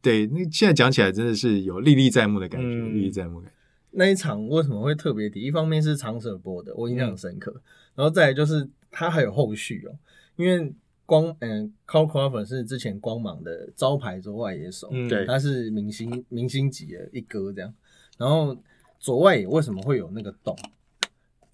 [0.00, 3.52] 对，那现在讲起来真的是有历历在目的感觉，历历在目感。
[3.90, 5.40] 那一场为什么会特别低？
[5.40, 7.52] 一方面是长舍播的，我印象很深刻。
[7.96, 9.98] 然后再来就是他还有后续哦，
[10.36, 10.72] 因为
[11.04, 17.74] 光嗯，Carl Crawford 是之前光芒的招牌左外野手，对，他是明星明星级的一哥这样。
[18.16, 18.56] 然后
[19.00, 20.56] 左外野为什么会有那个洞？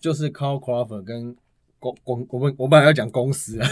[0.07, 1.35] 就是 Carl Crawford 跟
[1.81, 3.69] 光光我们我本来要讲公司啊，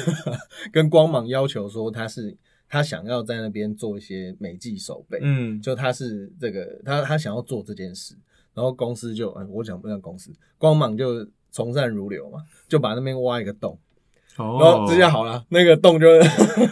[0.72, 2.36] 跟光芒要求说他是
[2.68, 8.16] 他想要在那边做一些美技手背，嗯，就他是这个他他想要做这件事。
[8.52, 13.78] 然后公司就，我讲不讲公司，光芒就从善如流嘛，就把那边挖一个洞，
[14.36, 16.08] 然后这下好了，那个洞就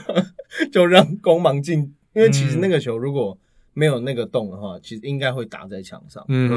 [0.73, 3.39] 就让光芒进，因为其实那个球如果
[3.75, 6.25] 没有那个洞的话，其实应该会打在墙上。
[6.29, 6.57] 嗯嗯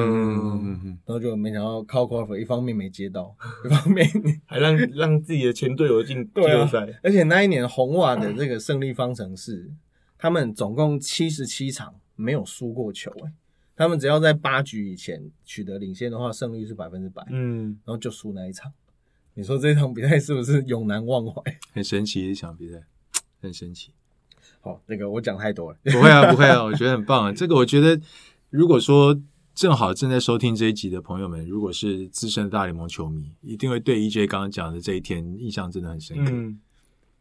[0.63, 0.88] 嗯嗯。
[1.05, 3.36] 然后就没想到靠 c o f 一方面没接到，
[3.66, 4.07] 一方面
[4.45, 6.99] 还让让自己的前队友进 季后赛。
[7.03, 9.72] 而且那一年红袜的这个胜利方程式，
[10.18, 13.32] 他们总共七十七场没有输过球，哎。
[13.78, 17.22] 他们只要在八局以前取得领先的话，胜率是百分之百。
[17.30, 18.72] 嗯，然后就输那一场。
[19.34, 21.41] 你说这场比赛是不是永难忘怀？
[21.74, 22.84] 很神奇一场比赛，
[23.41, 23.91] 很神奇。
[24.66, 25.78] 好，那个我讲太多了。
[25.93, 27.32] 不会啊，不会啊，我觉得很棒啊。
[27.32, 28.01] 这个我觉得，
[28.49, 29.16] 如果说
[29.53, 36.32] 正好正在收听这一集的朋友们，如果是资深的大联盟球迷，一定会对 EJ 刚刚讲的这一天印象真的很深刻。
[36.32, 36.59] 嗯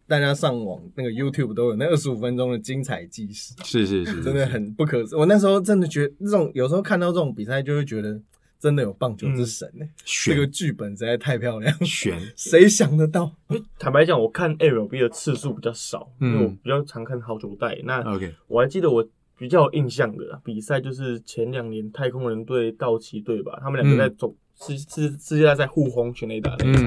[0.06, 5.16] 大家上网那个 YouTube 都有那二十五分钟的精彩纪实，是是是，真的很不可思。
[5.16, 8.20] 我那时候真的觉得，这种有时候看到这种比赛，就会觉得
[8.64, 9.84] 真的有棒球之神呢。
[10.06, 13.30] 这个剧本实在太漂亮，选 谁想得到？
[13.78, 17.78] 坦白讲，我看 MLB 的次数比较少，因为我比较常看好球带。
[17.84, 19.06] 那 OK，我还记得我
[19.36, 26.86] 比较有印象的比赛，就是前两年太空人队道奇队吧，他们两个在总世世世界大赛互轰全垒打那场。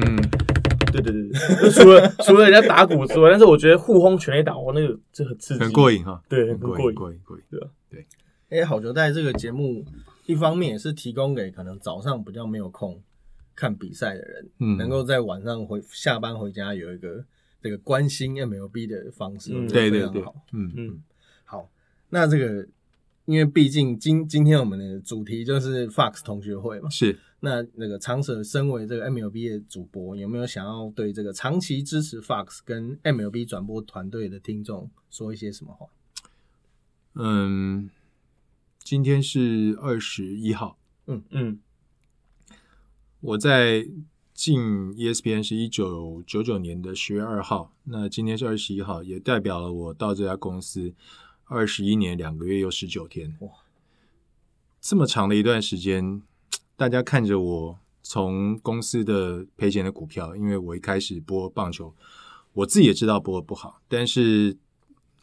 [0.91, 1.29] 对对对，
[1.69, 6.19] 除了除了人家打鼓之外，但是我觉得互轰全垒打，哇，那个这很刺激，很过瘾哈。
[6.27, 7.67] 对，很过瘾，过瘾，过瘾，对吧？
[7.91, 8.03] 对。
[8.49, 9.85] 哎，好球带这个节目，
[10.27, 13.01] 一方面也是提供给可能早上比较没有空
[13.55, 17.25] 看比赛的人，嗯，能够在晚上回下班回家有一个
[17.59, 20.21] 这个关心 MLB 的方式，对对对，
[20.51, 21.03] 嗯嗯。
[21.43, 21.71] 好，
[22.09, 22.67] 那这个
[23.25, 27.17] 因为毕竟今今天我们的主题就是 Fox 同学会嘛，是。
[27.39, 35.85] 那那个长舍身为这个 MLB 的主播，有没有想要对这个长期支持 Fox 跟 MLB 转播团队的听众说一些什么话？
[37.13, 37.89] 嗯，
[38.89, 40.77] 今天是二十一号。
[41.07, 41.59] 嗯嗯，
[43.19, 43.85] 我在
[44.33, 44.61] 进
[44.93, 50.93] ESPN 是一九九九年的十月二号，那今天是二十一号，也代表了我到这家公司
[51.43, 53.35] 二十一年两个月又十九天。
[53.41, 53.49] 哇，
[54.79, 56.21] 这么长的一段时间。
[56.77, 61.93] 大家看着我从公司的赔钱的股票，因为我一开始播棒球，
[62.53, 64.55] 我自己也知道播的不好，但是，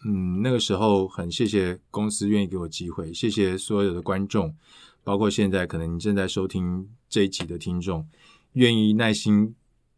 [0.06, 4.54] 嗯，那个时候很谢谢公司愿意给我机会，谢谢所有的观众，
[5.02, 8.06] 包括现在可能你正在收听这一集的听众，
[8.52, 9.54] 愿意耐心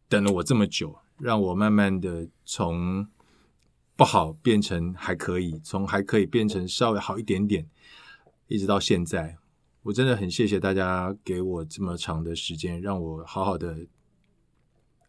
[0.09, 3.09] 等了我这么久，让我慢慢的从
[3.97, 7.69] 不好变成还可以，从还可以变成稍微好一点点，
[8.47, 9.39] 一直到现在。
[9.83, 13.87] 我真的很谢谢大家给我这么长的时间，让我好好的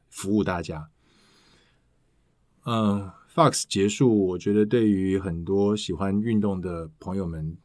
[0.10, 0.90] 服务大家。
[2.66, 7.56] 嗯，Fox 结束，我觉得对于很多喜欢运动的朋友们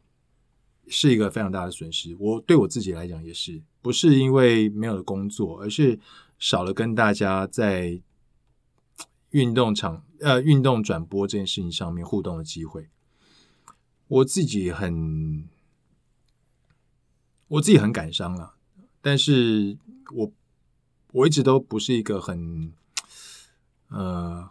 [0.86, 2.14] 是一个非常大的损失。
[2.20, 5.98] 我对我自己来讲也是，不是因为没有了工作，而是
[6.38, 8.02] 少了跟大家在
[9.30, 12.90] 运动场呃运动转播这件事情上面互动的机会。
[14.08, 15.48] 我自己很。
[17.48, 18.54] 我自己很感伤了，
[19.02, 19.76] 但是
[20.14, 20.32] 我
[21.12, 22.72] 我一直都不是一个很
[23.88, 24.48] 呃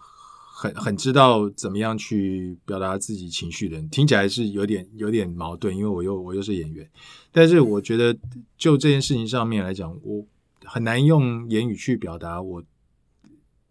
[0.61, 6.87] 很很知道怎么样去表达自己情绪的人，听起来是有点有点矛盾，因为我又我又是演员，
[7.31, 8.15] 但是我觉得
[8.59, 10.23] 就这件事情上面来讲，我
[10.63, 12.63] 很难用言语去表达我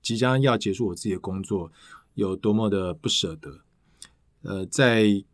[0.03, 1.71] 即将要结束我自己的工作
[2.15, 3.61] 有多么的不舍得，
[4.43, 5.25] 呃，在。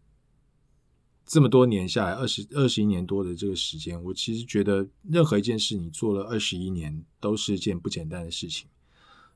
[1.28, 8.68] 这么多年下来，二十二十一年多的这个时间，我其实觉得任何一件事你做了二十一年，都是一件不简单的事情。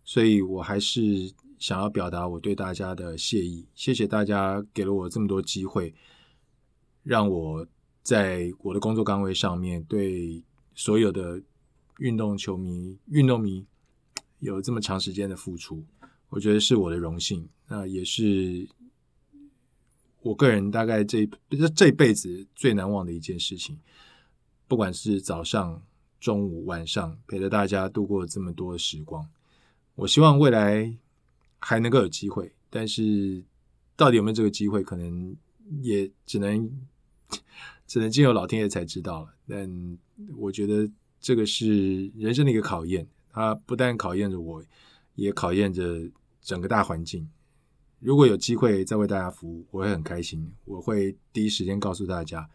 [0.04, 5.94] 所以我还是想要表达我对大家的谢意，谢谢大家给了我这么多机会，
[7.04, 7.64] 让我
[8.02, 10.42] 在我的工作岗位上面对
[10.74, 11.40] 所有的
[11.98, 13.64] 运动球迷、运动迷
[14.40, 15.84] 有这么长时间的付出，
[16.30, 18.68] 我觉得是我的荣幸，那也是。
[20.22, 21.26] 我个人大概这
[21.74, 23.78] 这辈子最难忘的一件事情，
[24.68, 25.82] 不管是早上、
[26.20, 29.26] 中午、晚上，陪着大家度过这么多时光。
[29.94, 30.94] 我希望未来
[31.60, 33.44] 还能够有机会，但是
[33.96, 35.36] 到底有没有这个机会，可能
[35.82, 36.68] 也只能
[37.86, 39.34] 只能经由老天爷才知道了。
[39.48, 39.98] 但
[40.36, 40.90] 我觉得
[41.20, 44.62] 这个是人生的一个考验，它不但考验着我，
[45.14, 47.28] 也考验着整个大环境。
[47.98, 52.48] 如果有机会再为大家服务，我会很开心，我会第一时间告诉大家，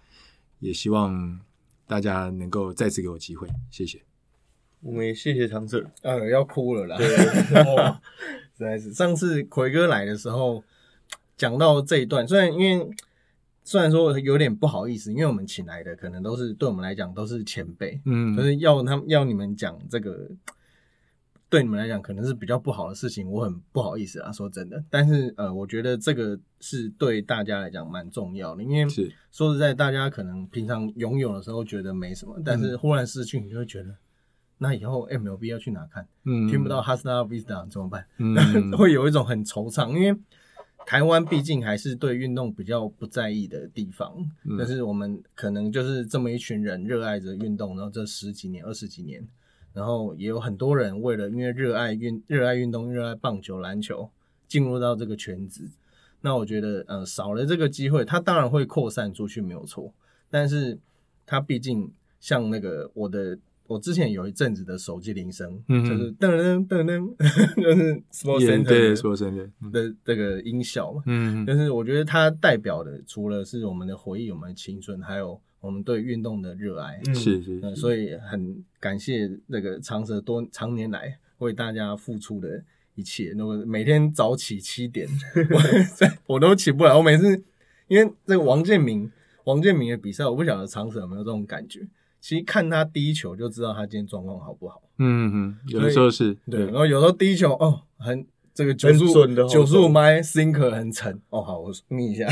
[0.59, 1.39] 也希望
[1.85, 3.47] 大家能够再次给我机会。
[3.69, 4.01] 谢谢。
[4.81, 7.07] 我们也谢谢长者，呃，要哭了啦，对，
[8.57, 10.63] 实在是上次奎哥来的时候
[11.35, 12.89] 讲到这一段，虽然因为
[13.63, 20.29] 虽然说有点不好意思，因为我们请来的可能都是对我们来讲都是前辈，嗯，就是要他们要你们讲这个，
[21.49, 33.95] 对你们来讲可能是比较不好的事情，我很不好意思啊，说真的，但是呃，我觉得这个是对大家来讲蛮重要的，因为是说实在，大家可能平常拥有的时候觉得没什么，但是忽然失去，你就会觉得。
[34.57, 36.07] 那以后 MLB 要去哪看？
[36.23, 38.05] 嗯，听不到 Hasta Vista 怎么办？
[38.17, 40.17] 嗯， 会有一种很惆怅，因为
[40.85, 44.15] 台湾毕竟还是对运动比较不在意的地方。
[44.57, 49.27] 但是我们可能就是这么一群人热爱着运动，然后这十几年、二十几年，
[49.73, 54.09] 然后也有很多人为了因为热爱运、热爱运动、热爱棒球、篮球，
[54.47, 55.69] 进入到这个圈子。
[56.21, 59.93] 那我觉得，呃，少了这个机会，它当然会扩散出去，没有错。
[60.29, 60.79] 但是
[61.25, 61.91] 它毕竟
[62.21, 63.37] 像那个我的。
[63.67, 67.15] 我之前有一阵子的手机铃声，嗯就是噔噔噔噔，
[67.61, 71.01] 就是 small center 的这个音效嘛。
[71.07, 77.01] 嗯，但是我觉得它代表的除了是我们的回忆、我们的青春，还有我们对运动的热爱。
[77.15, 82.63] 是是，所以很感谢那个长蛇多常年来为大家付出的
[82.93, 83.33] 一切。
[83.35, 85.09] 那么每天早起七点，
[85.49, 85.59] 我
[86.35, 86.93] 我都起不来。
[86.95, 87.43] 我每次
[87.87, 89.11] 因为那个王建民，
[89.45, 91.87] 王建民的比赛，我不晓得长蛇有没有这种感觉。
[92.25, 94.81] 其实看他第一球就知道他今天状况好不好。
[94.97, 102.25] 嗯嗯，有的时候是对，然后有时候第一球哦，很这个九十五九十五迈 sinker 很沉哦，好，我眯一下，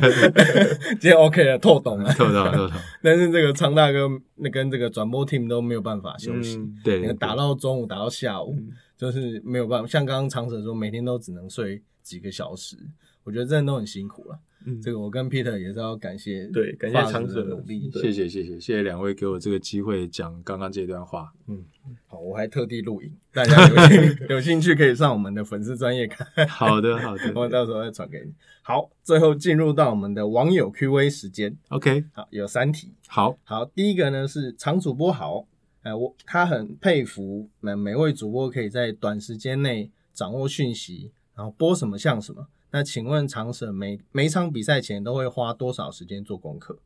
[0.98, 2.70] 今天 OK 了，透懂了，透懂透懂。
[3.04, 8.56] 但是这个昌大哥那跟这个转播 team 都没有办法休息，对，打到中午打到下午，
[8.96, 9.86] 就是没有办法。
[9.86, 12.78] 像刚刚长者说，每天都只能睡几个小时，
[13.24, 14.38] 我觉得真的都很辛苦了。
[14.82, 21.32] 这个我跟 Peter 也是要感谢，对，感谢长者的努力，谢谢谢谢谢谢两位给我这个机会讲刚刚这段话。
[21.46, 21.64] 嗯，
[22.06, 26.26] 好，我还特地录影，大家有兴有兴趣可以上我们的粉丝专业看。
[26.48, 28.32] 好 的好的，我到时候再传给你。
[28.62, 31.56] 好，最后进入到我们的网友 Q&A 时间。
[31.68, 32.92] OK，好，有三题。
[33.06, 35.46] 好好，第一个呢是常主播好，
[35.82, 42.46] 哎，我他很佩服每每位主播可以在短时间内掌握讯息，然后播什么像什么。
[42.70, 46.78] 那请问常审每每场比赛前都会花多少时间做功课？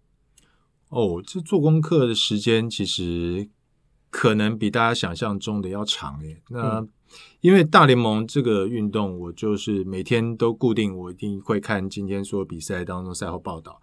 [0.89, 3.49] 哦，这做功课的时间其实
[4.11, 6.43] 可能比大家想象中的要长耶。
[6.51, 6.87] 那
[7.41, 13.80] 因为大联盟这个运动，我就是每天都固定，我一定会看今天所有比赛当中赛后报道。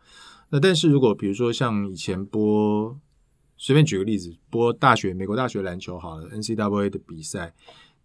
[0.49, 2.97] 那但是如果比如说像以前播，
[3.57, 7.53] 随便举个例子，播大学美国大学篮球好了，NCAA 的比赛。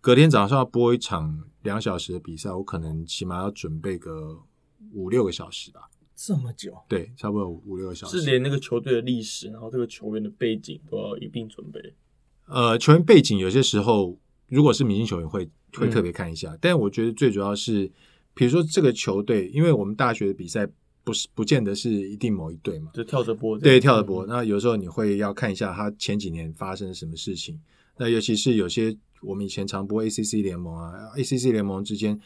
[0.01, 4.39] 隔天早上要播一场两小时的比赛，我可能起码要准备个
[4.93, 5.91] 五六个小时吧。
[6.15, 6.73] 这么久？
[6.89, 8.21] 对，差不多五六个小时。
[8.21, 11.81] 是连那个球队的历史，然后这个球员的背景都要一并准备。
[12.47, 17.91] 呃，球员背景有些时候如果是明星球员会会特别看一下，但我觉得最主要是，
[18.35, 20.69] 比如说这个球队，因为我们大学的比赛
[21.03, 23.59] 不是不见得是一定某一队嘛，就跳着播。
[23.59, 24.25] 对，跳着播。
[24.27, 27.59] 那有时候你会要看一下他前几年发生什么事情。
[27.97, 28.97] 那尤其是有些。
[29.25, 32.18] 我们以前常播 ACC 联盟啊，ACC 联盟之间，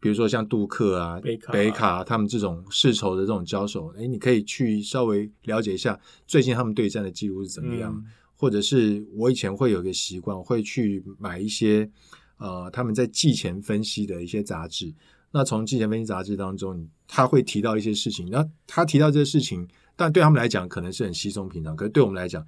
[0.00, 1.20] 比如说像杜克啊、
[1.52, 8.04] 北卡他们这种世仇的这种交手，哎，你可以去稍微了解一下最近他们对战的记录是怎么样。
[8.36, 11.88] 或者是我以前会有一个习惯，会去买一些
[12.36, 14.92] 呃他们在季前分析的一些杂志。
[15.30, 18.28] 那从季前分析杂志当中，他会提到一些事情。
[18.30, 22.44] 那他提到这些事情，但对他们来讲可能是很稀松平常，可是对我们来讲。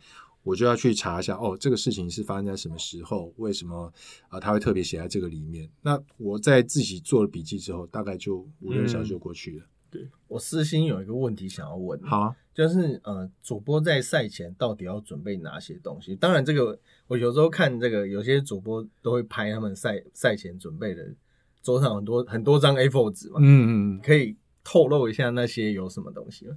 [0.47, 3.35] 我就要去查一下哦，这个事情是发生在什么时候？
[3.37, 3.93] 为什么
[4.29, 4.39] 啊？
[4.39, 5.69] 他会特别写在这个里面。
[5.83, 9.65] 那我在自己做了笔记之后，大概就五六个小时就过去了。
[9.91, 16.15] 对我私心有一个问题想要问，好，啊就是呃，主播在赛前到底要准备哪些东西？
[16.15, 16.79] 当然，这个
[17.09, 21.13] 我有时候看这个有些主播都会拍他们赛赛前准备的
[21.61, 23.41] 桌上很多很多张 A4 纸嘛。
[23.41, 26.57] 嗯嗯，可以透露一下那些有什么东西吗？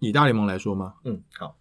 [0.00, 0.94] 以大联盟来说吗？
[1.04, 1.56] 嗯，好。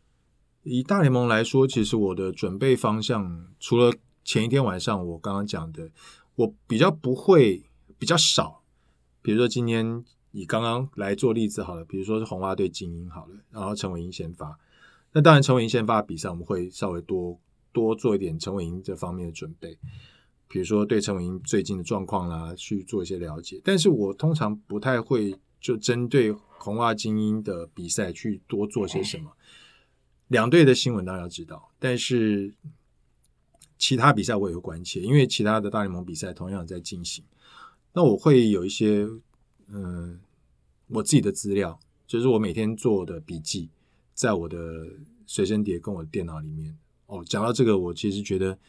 [0.64, 3.94] 以大联盟来说，其实我的准备方向，除了
[4.24, 5.90] 前一天晚上我刚刚讲的，
[6.36, 7.64] 我比较不会
[7.98, 8.62] 比较少。
[9.22, 14.58] 比如说今天以刚刚来做例子好了，比如说是红袜队精英好了，然后陈伟英先发。
[15.12, 17.40] 那当然，陈伟英先发比赛，我们会稍微多
[17.72, 19.78] 多做一点陈伟英这方面的准备，
[20.48, 23.60] 比如说对陈伟英最近的状况啦，去做一些了解。
[23.64, 29.32] 但是我通常不太会就针对红袜精英的比赛去多做些什么。
[30.30, 32.54] 两队的新闻大家知道，但是
[33.78, 37.24] 其他比赛我也会关切，因为其他的大联盟比赛同样在进行。
[37.94, 39.08] 那我会有一些
[39.68, 40.20] 嗯，
[40.88, 43.70] 我自己的资料，就是我每天做的笔记。
[44.14, 44.86] 在我的
[45.26, 48.60] 随身碟跟我的电脑里面哦，讲到这个，我其实觉得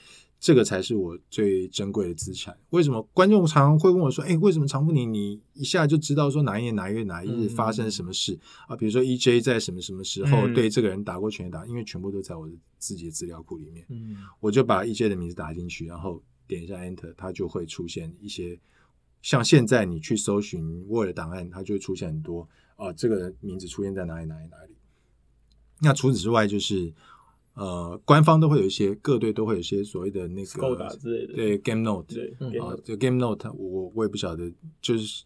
[0.41, 2.59] 这个才是我最珍贵的资产。
[2.71, 8.75] 为什么观众常常会问我说：“哎，为什么常富你你一下就知道说哪一年哪一月哪一日发生了什么事啊？
[8.75, 13.85] 比如说 EJ 在什么什么时候对这个人打过拳打，因为全部都在我的自己的资料库里面。
[13.91, 18.59] 嗯，我就把 EJ 的名字打进去，然后点一下 Enter，它就会出现一些
[19.21, 24.75] 像现在你去搜寻 Word 档案，它就会出现很多啊，这个名字出现在哪里哪里哪里。
[25.83, 26.93] 那除此之外，就是
[27.61, 30.49] 呃，官方都会有一些各队都会有一些所谓的那个
[31.27, 34.51] 对 game note，对啊，这 game note 我我也不晓得，
[34.81, 35.25] 就是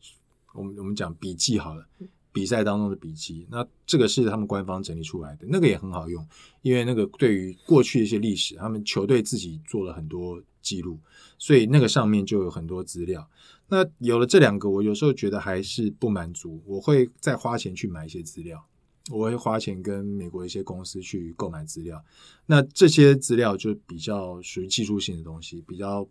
[0.53, 1.87] 我们我们讲笔记好了，
[2.33, 6.27] 比赛当中的笔记，那这个是他们官方整理出来的，那个也很好用，
[6.63, 10.99] 因为那个对于过去一些历史，他们球队自己做了很多记录，
[11.39, 13.25] 所以那个上面就有很多资料。
[13.69, 18.67] 那有了这两个，我有时候觉得还是不满足，我会再花钱去买一些资料。
[19.11, 22.03] 我会花钱跟美国一些公司去购买资料，
[22.47, 26.09] 那这些资料就比较属于技术性的东西，比较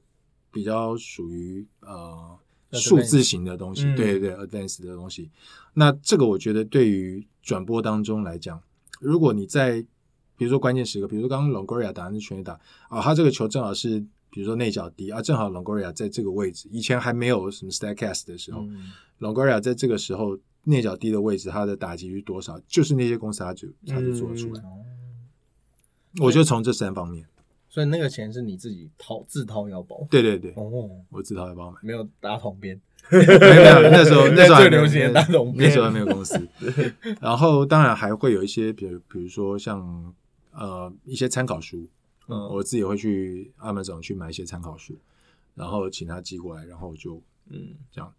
[0.51, 2.37] 比较属于呃
[2.71, 5.31] 数字型的东西，对对对，advanced 的东西。
[5.73, 8.61] 那这个我觉得对于转播当中来讲，
[8.99, 9.81] 如果你在
[10.37, 12.53] 比如说关键时刻，比如说刚刚 Longoria 打的是全垒打
[12.89, 18.67] 啊，他这个球正好是比如说内角低啊，正好 Longoria 在这个位置，以前还没有什么 Statcast 的时候
[19.19, 20.37] ，Longoria 在这个时候。
[20.63, 22.59] 内角低的位置，它的打击率多少？
[22.67, 24.63] 就是那些公司，他就他就做出来。
[26.19, 27.25] 我就从这三方面，
[27.67, 30.07] 所以那个钱是你自己掏自掏腰包。
[30.11, 36.39] 对对对，哦，我自掏腰包买，没有打桶边， 没有那时候 那时候最流行的打桶边，那时候还没有公司。
[37.19, 40.13] 然后当然还会有一些，比如比如说像
[40.51, 41.89] 呃一些参考书，
[42.27, 44.95] 嗯，我自己会去阿门总去买一些参考书，
[45.55, 48.13] 然后请他寄过来，然后就嗯这样。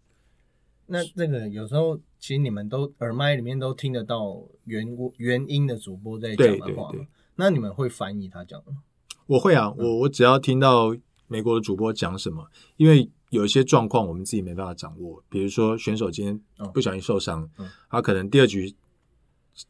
[0.87, 4.85] 那那个有时候，其实你们都耳麦里面都听得到原
[5.17, 6.91] 原音的主播在讲的话，
[7.35, 8.83] 那你们会翻译他讲吗？
[9.27, 10.95] 我会啊，我我只要听到
[11.27, 16.39] 美国的主播讲什么，因为有一些状况我们自己没办法掌握，比如说选手今天
[16.73, 17.49] 不小心受伤，
[17.89, 18.75] 他可能第二局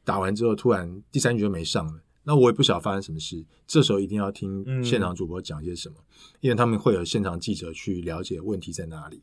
[0.03, 5.95] 打完之后突然第三局就没上了，那我也不晓得发生什么事，这时候一定要听现场主播讲些什么，
[6.41, 9.21] 因为他们会有现场记者去了解问题在哪里。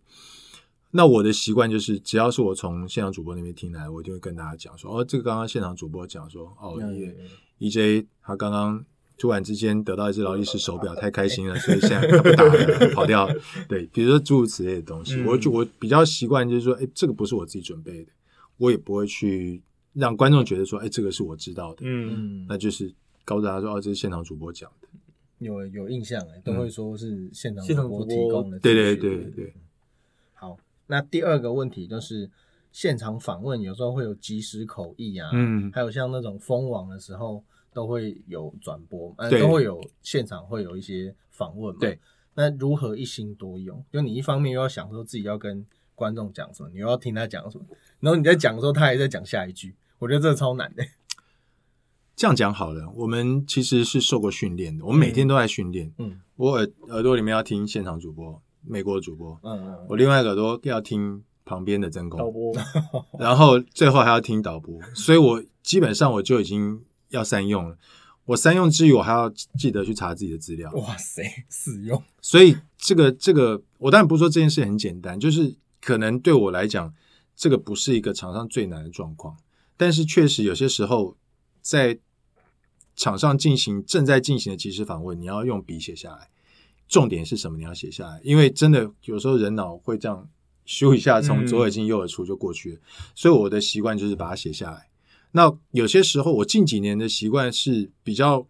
[0.95, 6.79] 那我的习惯就是，只要是我从现场主播那边听来，我一定会跟大家讲说，哦，这个刚刚现场主播讲说，哦
[7.59, 8.85] ，E J 他刚刚
[9.17, 13.27] 突然之间得到一只劳力士手表，太开心了， 所以现在他不打了，跑掉。
[13.67, 18.13] 对，比如说诸如此类的东西，我就我比较习惯就是说，哎，这个不是我自己准备的，
[18.59, 19.63] 我也不会去
[19.95, 21.83] 让观众觉得说，哎，这个是我知道的。
[21.87, 22.93] 嗯，那就是
[23.25, 24.89] 告诉大家说，哦，这是现场主播讲的，
[25.39, 28.59] 有有印象哎，都会说是现场主播提供的。
[28.59, 29.55] 对对对对。
[30.93, 32.31] 那第二个问题就是
[32.71, 41.81] 现场访问有时候会有即时口译啊，嗯，还有像那种封网的时候都会有转播，呃，都会有现场会有一些访问嘛。
[41.81, 41.99] 对，
[42.35, 43.83] 那如何一心多用？
[43.91, 45.65] 就你一方面又要想说自己要跟
[45.95, 47.65] 观众讲什么，你又要听他讲什么，
[48.01, 50.85] 然后你在讲的时候他还在讲下一句，我觉得这超难的。
[52.15, 55.91] 这样讲好了，我们其实是受过训练的，我们每天都在训练。
[55.97, 58.43] 嗯，我耳耳朵里面要听现场主播。
[58.67, 62.53] 美国的主播，嗯嗯，我另外一个都要听旁边的真空导播，
[63.19, 67.77] 然后最后还要听导播，所以我基本上我就已经要三用了。
[68.25, 70.71] 我三用之余，我还要记得去查自己的资料。
[70.75, 72.01] 哇塞，四用！
[72.21, 76.95] 所以这个这个，我当然不是说这件事很简单，就是可能对我来讲，
[77.35, 79.37] 这个不是一个场上最难的状况，
[79.77, 81.17] 但是确实有些时候
[81.61, 81.99] 在
[82.95, 86.29] 场上进行正在进行的即时访问，你要用笔写下来。
[86.93, 87.57] 重点是什么？
[87.57, 90.29] 你要写下来，因为真的有时候人脑会这样
[90.67, 92.81] 咻一下，从左耳进右耳出就过去了。
[93.15, 94.91] 所以我的习惯就是把它写下来。
[95.31, 98.47] 那有些时候，我近几年的习惯是比较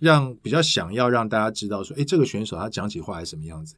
[0.00, 3.76] 让比较想要让大家知道说，哎，这个选手他讲起话来什么样子。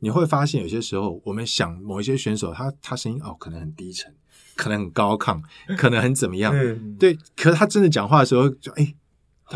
[0.00, 4.14] 你会发现有些时候，我们想某一些选手，他他声音哦，可能很低沉，
[4.56, 5.40] 可能很高亢，
[5.78, 6.52] 可能很怎么样？
[6.98, 8.94] 对，可是他真的讲话的时候，就哎。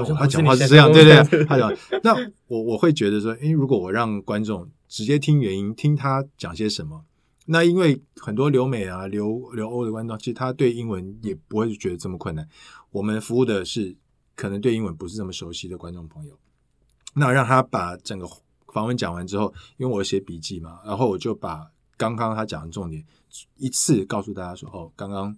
[0.05, 1.72] 他讲话是这样，对对， 他讲。
[2.03, 2.14] 那
[2.47, 7.05] 我我会觉得说，诶，如果我让观众直接听原因，听他讲些什么，
[7.47, 12.49] 那因为很多留美啊、留留欧的观众，其实他对英文也不会觉得这么困难。
[12.90, 13.97] 我们服务的是
[14.34, 16.38] 可能对英文不是这么熟悉的观众朋友，
[17.14, 18.28] 那让他把整个
[18.72, 23.05] 访问讲完之后，因为我写笔记嘛，然后我就把刚刚他讲的重点
[23.57, 25.34] 一次告诉大家说：哦，刚刚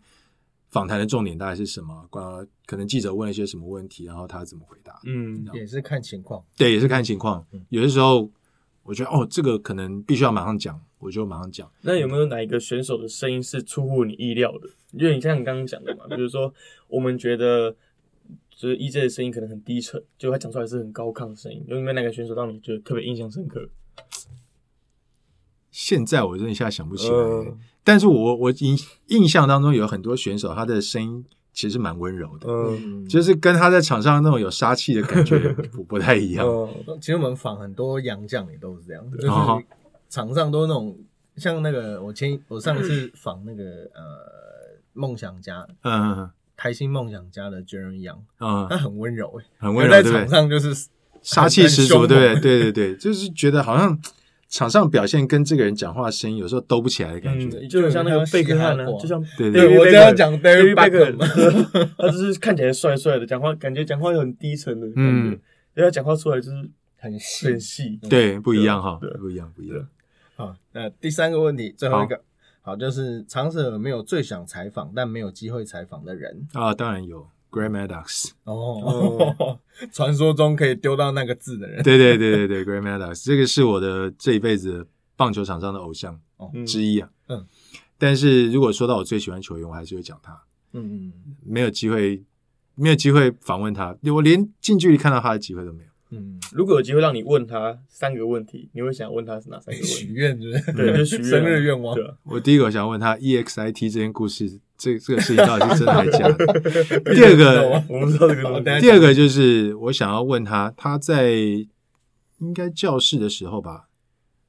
[0.70, 2.06] 访谈的重点大概是什么？
[2.10, 5.00] 关可能记者问了一些什么问题，然后他怎么回答？
[5.04, 6.42] 嗯，也是看情况。
[6.56, 7.46] 对，也是看情况。
[7.68, 8.30] 有的时候。
[8.84, 11.70] 我觉得哦，这个可能必须要马上讲，我就马上讲。
[11.82, 14.70] 那有没有哪一个选手的声音是出乎你意料的？
[14.92, 16.50] 因为你像你刚刚讲的嘛， 比如说
[16.86, 17.70] 我们觉得
[18.48, 21.62] 就是 EJ 的声音可能很低沉，就他讲出来是很高亢的声音。
[21.68, 23.68] 有没有哪个选手让你觉得特别印象深刻？
[25.70, 27.14] 现在我真的一下想不起来，
[27.88, 31.24] 但是我我印印象当中有很多选手，他的声音。
[31.54, 36.46] 其实蛮温柔的，嗯，就是跟他在场上那种有杀气的感觉 不不太一样。
[37.00, 39.26] 其实我们仿很多洋将也都是这样，就是
[40.08, 40.96] 场上都那种
[41.34, 48.08] 像那个我前我上次仿那个呃梦想家，嗯，台新梦想家的 Jeremy
[48.38, 50.72] 嗯，他很温柔哎，很温柔，在场上就是
[51.22, 52.40] 杀气十足，对对？
[52.40, 54.00] 对对对，就是觉得好像。
[54.48, 61.12] 场上表现跟这个人讲话声音有时候兜不起来的感觉，就像那个贝克汉呢，就像对对，我这样讲贝克，
[61.98, 65.38] 他就是看起来帅帅的，讲话感觉讲话又很低沉的感觉，因
[65.76, 67.46] 为他讲话出来就是很细。
[67.46, 69.86] 很细，对，不一样哈，不一样不一样。
[70.36, 72.18] 好，那第三个问题，最后一个，
[72.62, 76.46] 好，就是长舍有没有最想采访但没有机会采访的人。
[76.54, 76.72] 啊？
[76.72, 77.28] 当然有。
[77.50, 79.58] Graham Maddox 哦，
[79.92, 84.86] 传说中可以丢到那个字的人，对对对对对，Graham Maddox 这个是我的这一辈子
[85.16, 86.20] 棒球场上的偶像
[86.66, 87.08] 之一啊。
[87.28, 87.46] 嗯，
[87.98, 90.42] 但是如果说到我最喜欢球员，我还是会讲他。
[90.72, 91.12] 嗯嗯，
[91.44, 92.22] 没有机会，
[92.74, 95.88] 没有机会访问他，我连近距离看到他的机会都没有。
[96.10, 99.82] 嗯，如果有机会让你问他三个问题，你会想问他是哪三个？
[99.82, 101.94] 许愿对对，就许 生日愿望。
[101.94, 104.60] 对我第一个想问他 EXIT 这件故事。
[104.78, 107.00] 这这个事情到底是真的还是假的？
[107.12, 108.80] 第二个，我们知道这个。
[108.80, 111.32] 第二个就是我想要问他，他在
[112.38, 113.88] 应该教室的时候吧，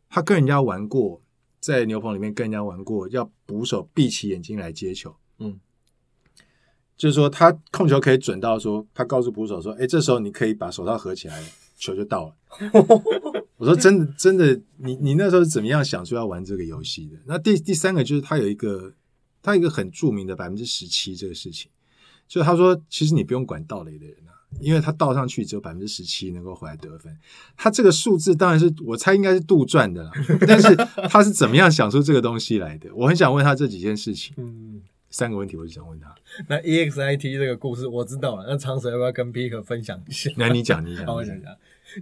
[0.07, 1.23] 他跟人家玩过，
[1.59, 5.15] 在牛棚里面跟人家玩过，要捕手闭起眼睛来接球。
[5.39, 5.59] 嗯，
[6.95, 11.43] 就是说他控球可以准到说，他告诉捕手说：“哎，这时候你可以把手套合起来，
[11.75, 12.35] 球就到了。
[13.57, 18.93] ”我说：“真的，真的，你你那时候是怎么样想出要玩这个游戏的？”那第第三个就是他有一个。
[19.41, 21.69] 他一个很著名的百分之十七这个事情，
[22.27, 27.15] 就他说，其实你不用管盗垒的人啊，因为他倒上去只有百分之十七能够回来得分。
[27.55, 30.11] 他这个数字当然是我猜应该是杜撰的啦，
[30.47, 30.75] 但是
[31.09, 32.89] 他是怎么样想出这个东西来的？
[32.93, 34.33] 我很想问他这几件事情。
[34.37, 36.13] 嗯，三个问题我就想问他。
[36.47, 40.29] 那 EXIT 这个故事我知道了，那长蛇要不要跟 Pick 分享一下？
[40.37, 41.55] 那你讲，你讲，我讲讲。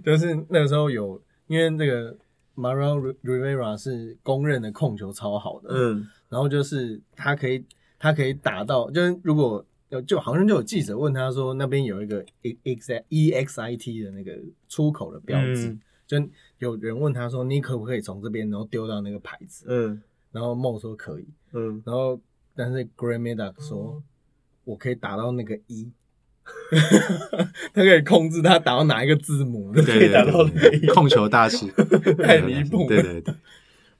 [0.04, 2.16] 就是那个时候有，因为这个
[2.54, 6.06] Mario Rivera 是公认的控球超好的，嗯。
[6.28, 7.64] 然后就是他可以，
[7.98, 9.64] 他可以打到，就是如果
[10.06, 12.24] 就好像就有记者问他说，那边有一个
[12.64, 15.76] X E X I T 的那个出口的标志，
[16.06, 16.22] 就
[16.58, 19.64] 有人问他说，你可不可以从这边然后丢到那个牌子？
[19.68, 22.20] 嗯，然后梦说可以，嗯，然后
[22.54, 24.02] 但是 Gramada 说，
[24.64, 25.90] 我可以打到那个一，
[27.72, 30.46] 他可以控制他打到哪一个字母，可以打到
[30.92, 31.66] 控球大师，
[32.22, 33.34] 太离谱，对对对。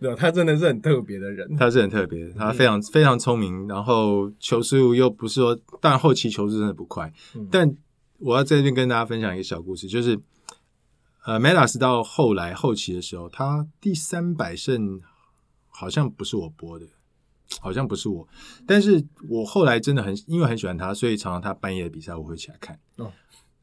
[0.01, 1.57] 对，他真的是很特别的人。
[1.57, 7.13] 他是很特别，他非常非常聪明，然后球速又不是说，但后期球速真的不快。
[7.51, 7.77] 但
[8.19, 10.19] 我要在这边跟大家分享一个小故事，就是
[11.25, 15.01] 呃，梅拉斯到后来后期的时候，他第三百胜
[15.69, 16.87] 好像不是我播的，
[17.61, 18.27] 好像不是我，
[18.67, 22.79] 但是我后来真的很因为很喜欢他，所以常常他半夜的比赛我会起来看。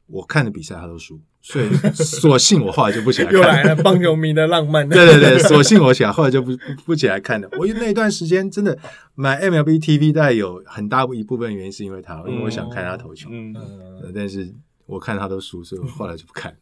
[0.06, 3.34] 我看的比赛他都输，所以索性我后来就不起来看。
[3.34, 4.88] 又来了棒球迷的浪漫。
[4.88, 7.48] 对对对，索性我起来，后来就不不不起来看了。
[7.58, 8.78] 我那一段时间真的
[9.14, 13.28] 买 MLB TV，大概有很大一部分原因是因为他，因为我想看他投球。
[13.32, 13.54] 嗯，
[14.14, 14.54] 但是
[14.86, 16.56] 我看他都输，所以我后来就不看。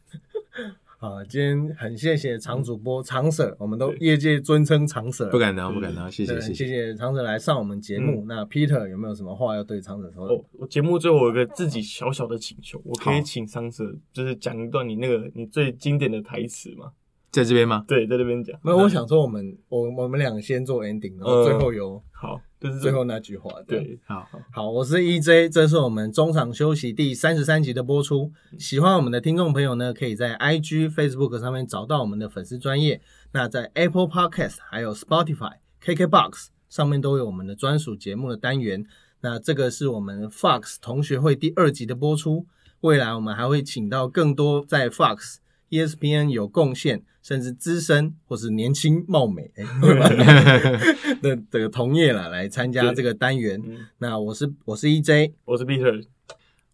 [0.99, 8.23] 啊，今天很谢谢常主播常舍，我们都业界尊称常舍，不敢当，不敢当，谢谢，谢谢常舍来上我们节目。
[8.27, 10.27] 那 Peter 有没有什么话要对常舍说？
[10.27, 16.91] 哦，我节目最后有个自己小小的请求，我可以请常舍就是讲一段你那个你最经典的台词吗？
[17.35, 17.83] 在这边吗？
[17.85, 18.57] 对，在这边讲。
[18.63, 23.51] 没有，我想说，我们我我们俩先做 ending，然后最后有好，就是最后那句话。
[23.67, 28.31] 对，好好，我是 EJ，这是我们中场休息第三十三集的播出。
[28.57, 33.01] 喜欢我们的听众朋友呢，可以在 IG、Facebook 上面找到我们的粉丝专业。
[33.33, 38.85] 那在 Apple Podcast、还有 Spotify、KKBox 上面都有我们的专属节目的单元。
[39.19, 42.45] 那这个是我们 Fox 同学会第二集的播出。
[42.79, 45.39] 未来我们还会请到更多在 Fox。
[45.69, 49.51] ESPN 有贡献，甚至资深或是年轻貌美
[51.21, 53.61] 的这个同业了，来参加这个单元。
[53.99, 56.03] 那我是我是 EJ，我是 Peter，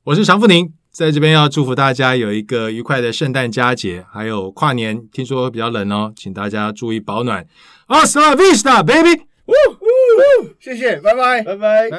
[0.04, 7.46] 我是常富宁，在这边要祝福大家有一个愉快的圣诞佳节，还有跨年，听说比较冷哦，请大家注意保暖。
[7.88, 9.24] Hasta vista, baby！
[9.48, 10.56] 呜呜呜！
[10.60, 11.90] 谢谢，拜拜，拜拜。